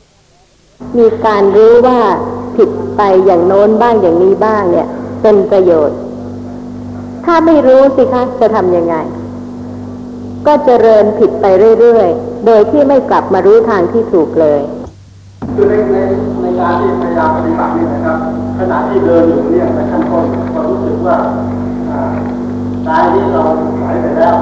[0.99, 1.99] มีการรู้ว่า
[2.57, 4.86] ผิดไปอย่างโน้นบ้างอย่างนี้บ้างเนี่ย
[5.22, 5.99] เป็นประโยชน์
[7.24, 8.94] ถ้าไม่รู้สิคะจะทำยังไง
[10.47, 11.47] ก็เจริญผิดไป
[11.80, 14.61] เรื่อยๆ โดยที่ไม่กลับมารู้ทางที่ถูกเลย
[15.55, 15.97] คือในใน
[16.42, 18.18] ในการที่พยายามปฏิบัตินี่นะครับ
[18.59, 20.24] ขณะที่เดินอยู่เนี่ยในขั้นต้น
[20.55, 21.16] ก็รู้สึกว่า
[21.90, 22.01] อ่า
[22.89, 23.43] กายนี้เรา
[23.78, 24.34] ไหวไปแล้ว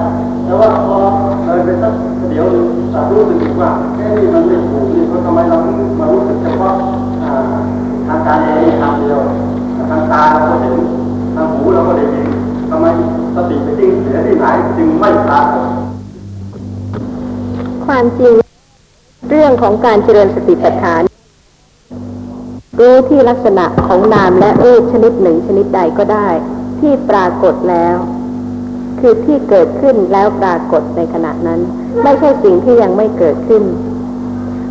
[0.45, 0.97] แต่ว่าพอ
[1.45, 1.93] เดินไปสัก
[2.31, 6.75] เดี๋ยวนึงจะรู้สึกว่าแค่นี้มันไม่ถูกนี่เพราะทำไมเราถึงมารู้สึกเฉพาะ
[8.07, 9.21] ทางการเองทางเดียว
[9.91, 10.75] ทางตาเราก็เห็น
[11.35, 12.27] ทางหูเราก็ได้ยิน
[12.71, 12.87] ทำไม
[13.35, 15.69] สติไปทิ้งเสียที่ไหนจึงไม่ปรากฏ
[17.87, 18.35] ความจริง
[19.31, 21.03] เรื่องของการเจริญสติปัฏฐาน
[22.81, 26.29] รู้ที่ลักษณะของนามและรูปชนิดหนึ่งชนิดใดก็ได้
[26.81, 27.97] ที่ปรากฏแล้ว
[29.07, 31.61] คือที่เกิดขึ้นแล้วปรากฏในขณะนั้น
[32.03, 33.63] ไม่ใช่สิ่งที่ยังไม่เกิดขึ้น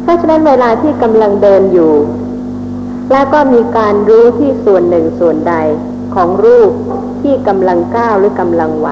[0.03, 1.93] เพราะฉะนั้นเวลาที่กำลังเดินอยู่
[3.11, 5.55] แล้วก็มีการรู้ที่ส่วนหนึ่งส่วนใด
[6.15, 6.71] ของรูป
[7.21, 8.89] ที่กำลังก้าวหรือกำลังไหว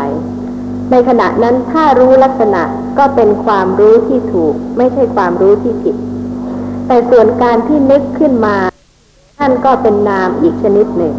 [0.91, 2.63] ในขณะนั้นถ้ารู้ลักษณะ
[2.97, 5.95] ก็เป็นความรู้ที่ถูก ไม่ใช่ความรู้ที่ผิด
[6.87, 8.57] แต่ส่วนการที่นึกขึ้นมา
[9.37, 11.15] ท่านก็เป็นนามอีกชนิดหนึ่ง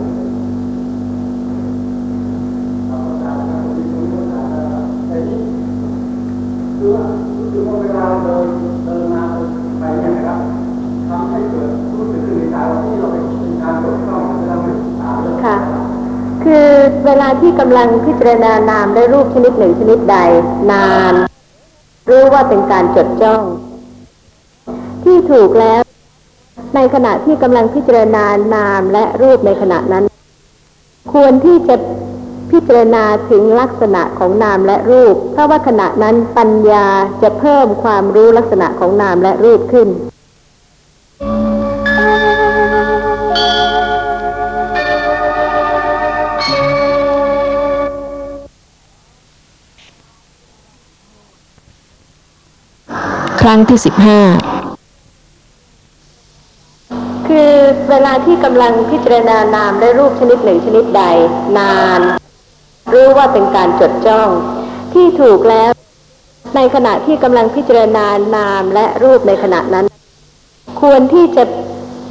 [17.41, 20.17] ที่กำลังพิจารณานามได้รูปชนิดหนึ่งชนิดใด
[20.71, 21.15] นาน
[22.09, 23.43] รู้ว่าเป็นการจดจ้อง
[25.05, 25.81] ที่ถูกแล้ว
[26.75, 28.25] ในขณะที่กำลังพิจารณา
[28.55, 30.05] นามและรูปในขณะนั้น
[31.13, 31.77] ควรที่จะ
[32.51, 36.87] พิจารณาถึงลักษณะของนามและรูป เพราะว่าขณะนั้นปัญญา
[37.23, 39.89] จะเพิ่มความรู้ลักษณะของนามและรูปขึ้น
[53.63, 54.21] งที่สิบห้า
[57.29, 57.53] คือ
[57.91, 61.03] เวลาที่กำลังพิจารณานามได้รูปชนิดหนึ่งชนิดใด
[61.59, 62.01] นาน
[62.93, 64.29] รู้ว่าเป็นการจดจ้อง
[64.93, 65.71] ที่ถูกแล้ว
[66.57, 68.07] ในขณะที่กำลังพิจารณา
[68.37, 69.87] นามและรูปในขณะนั้น
[70.81, 71.45] ควรที่จะ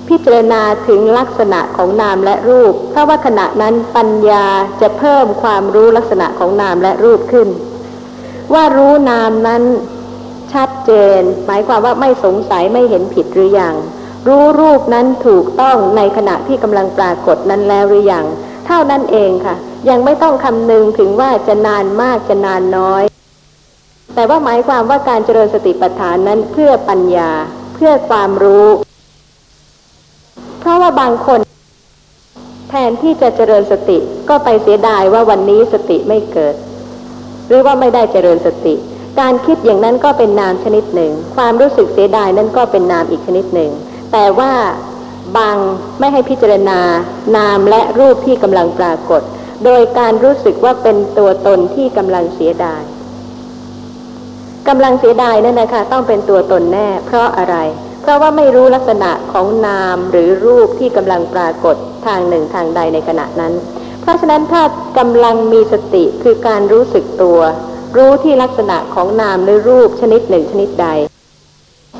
[0.09, 4.45] พิจารณาถึงลักษณะของนามและรูป เพราะว่าขณะนั้นปัญญา
[4.81, 7.47] จะเพิ่มความรู้ลักษณะของนามและรูปขึ้น
[8.53, 9.63] ว่ารู้นามนั้น
[10.53, 13.75] ชัดเจน หมายความว่าไม่สงสัยไม่เห็นผิดหรือยัง
[14.27, 18.25] รู้รูปนั้นถูกต้องในขณะที่กำลังปรากฏนั้นแล้วหรือยัง
[18.65, 19.55] เท่านั้นเองค่ะ
[19.89, 23.03] ยังไม่ต้องคำนึงถึงว่าจะนานมากจะนานน้อย
[24.15, 27.31] แต่ว่าหมายความว่าการเจริญสติปัฏฐานนั้นเพื่อปัญญา
[27.75, 28.67] เพื่อความรู้
[30.59, 31.39] เพราะว่าบางคน
[32.69, 33.97] แทนที่จะเจริญสติ
[34.29, 36.55] ก็ไปเสียดายว่าวันนี้สติไม่เกิด
[37.47, 38.75] หรือว่าไม่ได้เจริญสติ
[39.19, 43.71] การคิดอย่างนั้นก็เป็นนามชนิดหนึ่ง ความรู้สึกเสียดายนั้นก็เป็นนามอีกชนิดหนึ่ง
[44.11, 44.51] แต่ว่า
[45.37, 45.57] บัง
[45.99, 46.79] ไม่ให้พิจารณา
[47.37, 49.21] นามและรูปที่กำลังปรากฏ
[49.65, 52.81] โดยการรู้สึกว่าเป็นตัวตนที่กำลังเสียดาย
[54.67, 57.55] กำลังเสียดายนั่นนะคะต้องเป็นตัวตนแน่ เพราะอะไร
[58.01, 63.53] เพราะว่าไม่รู้ลักษณะของนามหรือรูปที่กำลังปรากฏทางหนึ่งทางใดในขณะนั้น
[64.01, 64.63] เพราะฉะนั้นถ้า
[64.97, 67.39] กำลังมีสติคือการรู้สึกตัว
[67.97, 70.87] รู้ที่ลักษณะของนามหรือรูปชนิดหนึ่งชนิดใด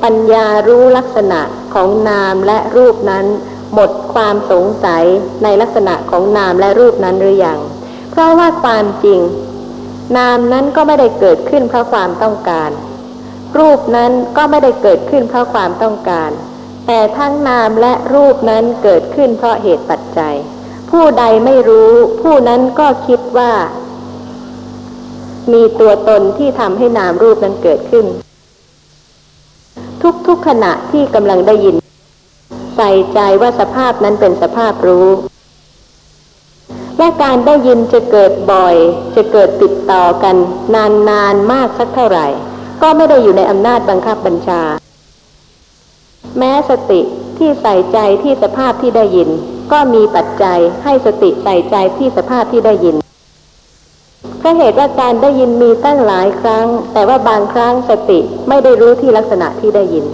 [0.02, 1.40] ปัญญารู้ลักษณะ
[1.74, 3.26] ของนามและรูปนั้น
[3.74, 5.04] หมดความสงสัย
[5.42, 7.58] ในลักษณะของนามและรูปนั้นหรือยัง
[8.10, 9.20] เพราะว่าความจริง
[10.18, 12.70] นามนั้นก็ไม่ได้เกิดขึ้นเพราะความต้องการ
[13.58, 16.30] รูปนั้นก็ไม่ได้เกิดขึ้นเพราะความต้องการ
[16.86, 20.34] แต่ทั้งนามและรูปนั้นเกิดขึ้นเพราะเหตุปัจจัย
[20.90, 23.52] ผู้ใดไม่รู้ ผู้นั้นก็คิดว่า
[25.52, 28.06] มีตัวตนที่ทำให้นามรูปนั้นเกิดขึ้น
[30.26, 31.76] ทุกๆขณะที่กำลังได้ยิน
[32.76, 35.08] ใส่ใจว่าสภาพนั้นเป็นสภาพรู้
[36.98, 38.76] และการได้ยินจะเกิดบ่อย
[39.16, 40.36] จะเกิดติดต่อกัน
[40.74, 42.26] นานๆมากสักเท่าไหร่
[42.82, 44.62] ก็ไม่ได้อยู่ในอำนาจบังคับบัญชา
[46.38, 47.00] แม้สติ
[47.38, 49.28] ที่ใส่ใจที่สภาพที่ได้ยิน
[49.72, 52.96] ก็มีปัจจัยให้สติใส่ใจที่สภาพที่ได้ยิน
[54.42, 58.18] เพราะเหตุว่าการได้ยินมีตั้งหลายครั้ง แต่ว่าบางครั้งสติ
[58.48, 60.04] ไม่ได้รู้ที่ลักษณะที่ได้ยิน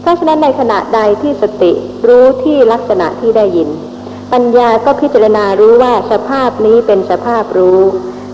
[0.00, 1.72] เพราะฉะนั้นในขณะใดที่สติ
[2.08, 3.68] รู้ที่ลักษณะที่ได้ยิน
[4.32, 7.80] ปัญญาก็พิจารณารู้ว่าสภาพนี้เป็นสภาพรู้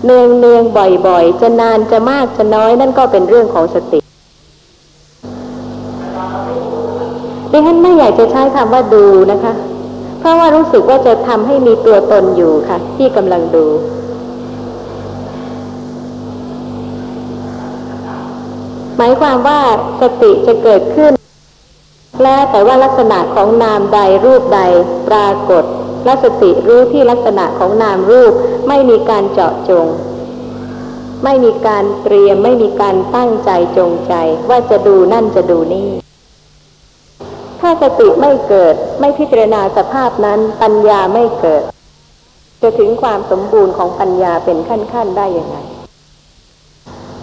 [0.05, 0.63] เนืองเนือง
[1.07, 3.99] บ่อยๆ จะนานจะมากจะน้อยนั่นก็เป็นเรื่องของสติ
[7.51, 9.53] ดิฉันไม่อยากจะใช้คำว่าดูนะคะ
[10.19, 13.65] เพราะว่ารู้สึกว่าจะทำให้มีตัวตนอยู่ค่ะ ที่กำลังดู
[18.97, 19.61] หมายความว่า
[20.01, 21.13] สติจะเกิดขึ้น
[22.23, 24.61] แล้วแต่ว่าลักษณะของนามใดรูปใด
[25.09, 25.63] ปรากฏ
[26.05, 28.33] และสติรู้ที่ลักษณะของนามรูป
[28.67, 29.85] ไม่มีการเจาะจง
[31.23, 34.13] ไม่มีการเตรียมไม่มีการตั้งใจจงใจ
[34.49, 35.89] ว่าจะดูนั่นจะดูนี่
[37.59, 41.63] ถ้าสติไม่เกิดไม่พิจารณาสภาพนั้นปัญญาไม่เกิด
[42.61, 45.57] จะถึงความสมบูรณ์ของปัญญาเป็นขั้นๆได้อยังไง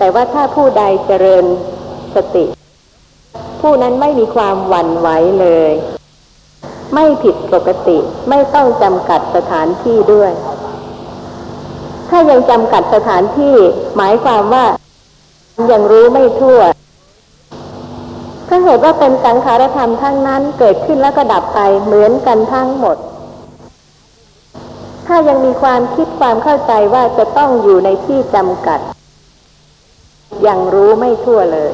[0.03, 1.44] แต่ว่าถ้าผู้ใดเจริญ
[2.14, 2.44] สติ
[3.61, 5.09] ผู้นั้นไม่มีความหวั่นไหว
[5.40, 5.72] เลย
[6.94, 7.98] ไม่ผิดปกติ
[8.28, 10.32] ไม่ต้องจำกัดสถานที่ด้วย
[12.09, 13.55] ถ้ายังจำกัดสถานที่
[13.96, 14.66] หมายความว่า
[15.70, 16.61] ยังรู้ไม่ทั่ว
[18.48, 22.96] ถ้าเหตุว่าเป็นสังขารธรรมทั้งนั้นเกิดขึ้นแล้วก็ดับไปเหมือนกันทั้งหมด
[25.07, 28.80] ถ้ายังมีความคิดความเข้าใจว่าจะต้องอยู่ในที่จำกัด
[30.47, 31.72] ยังรู้ไม่ทั่วเลย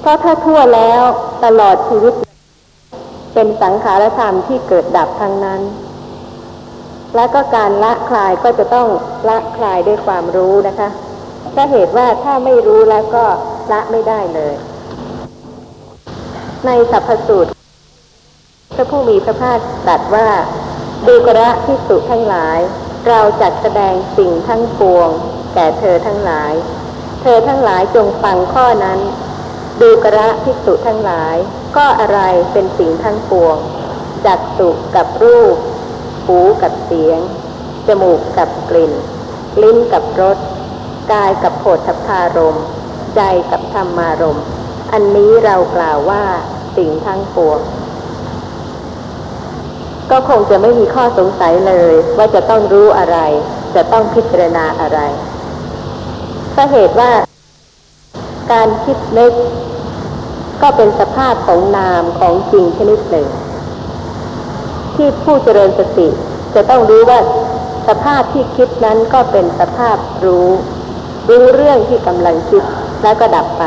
[0.00, 1.02] เพราะถ้าทั่วแล้ว
[1.44, 2.14] ตลอดชีวิต
[3.34, 5.60] เป็นสังขารธรรมที่เกิดดับทั้งนั้น
[7.16, 8.88] และก็การละคลายก็จะต้อง
[9.28, 10.88] ละคลายด้วยความรู้นะคะ
[11.54, 13.24] ถ้าเหตุว่าถ้าไม่รู้แล้วก็
[13.72, 14.54] ละไม่ได้เลย
[16.66, 17.50] ในสัพพสูตร
[18.74, 20.28] พระผู้มีพระภาคตรัสว่า
[21.06, 22.58] ดูกระพิสุทั้งหลาย
[23.08, 25.10] เราจัดแสดงสิ่งทั้งปวง
[25.54, 26.52] แก่เธอทั้งหลาย
[27.26, 29.00] เธอทั้งหลายจงฟังข้อนั้น
[29.80, 31.36] ดูกระพิสุทั้งหลาย
[31.76, 32.20] ก็อะไร
[32.52, 33.56] เป็นสิ่งทั้งปวง
[34.26, 35.56] จักสุกับรูป
[36.26, 37.20] หูกับเสียง
[37.86, 38.92] จมูกกับกลิ่น
[39.62, 40.38] ลิ้นกับรส
[41.12, 42.64] กายกับโผฏฐพารมณ์
[43.16, 43.20] ใจ
[43.50, 44.44] กับธรรมารมณ์
[44.92, 46.24] อันนี้เรากล่าวว่า
[46.76, 47.60] สิ่งทั้งปวง
[50.10, 53.18] ก็คงจะไม่มีข้อสงสัยเลย ว่าจะต้องรู้อะไร
[53.76, 55.00] จะต้องพิจารณาอะไร
[56.54, 57.12] เพราะเหตุว่า
[58.52, 59.32] การคิดนึก
[60.62, 63.26] ก็เป็นสภาพของนามของจริงชนิดหนึ่ง
[64.94, 66.08] ที่ผู้เจริญสติ
[66.54, 67.18] จะต้องรู้ว่า
[67.88, 70.48] สภาพที่คิดนั้นก็เป็นสภาพรู้
[71.28, 72.62] รู้เรื่องที่กำลังคิด
[73.02, 73.64] แล้วก็ดับไป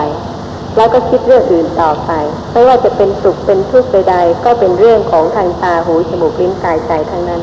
[0.78, 2.12] แล้วก็คิดเรื่องอื่นต่อไป
[2.52, 7.42] ไม่ว่าจะเป็นสุขเป็นทุกข์ใดๆก็เป็นเรื่องของทางตาหูจมูกลิ้นกายใจทั้งนั้น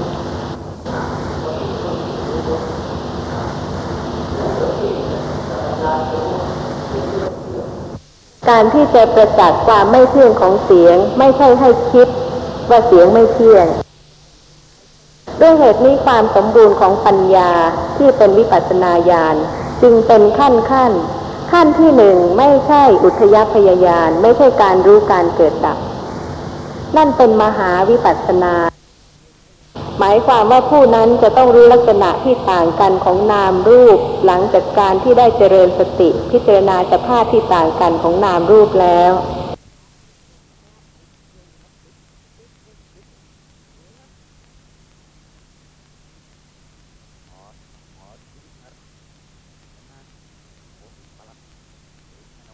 [8.48, 12.08] การที่จะประจักษ์ความไม่เที่ยงของเสียง ไม่ใช่ให้คิด
[12.70, 13.66] ว่าเสียงไม่เที่ยง
[15.40, 17.50] ด้วยเหตุนี้ความสมบูรณ์ของปัญญา
[17.96, 19.36] ที่เป็นวิปัสสนาญาณ
[19.82, 20.92] จึงเป็นขั้นขั้น
[21.52, 25.78] ขั้นที่หนึ่งไม่ใช่อุทยพยายานไม่ใช่การรู้การเกิดดับ
[26.96, 28.54] นั่นเป็นมหาวิปัสสนา
[30.00, 39.12] หมายความว่าผู้นั้นจะต้องรู้ลักษณะที่ต่างกันของนามรูป หลังจากการที่ได้เจริญสติ พิจารณาสภาพที่ต่างกันของนามรูปแล้ว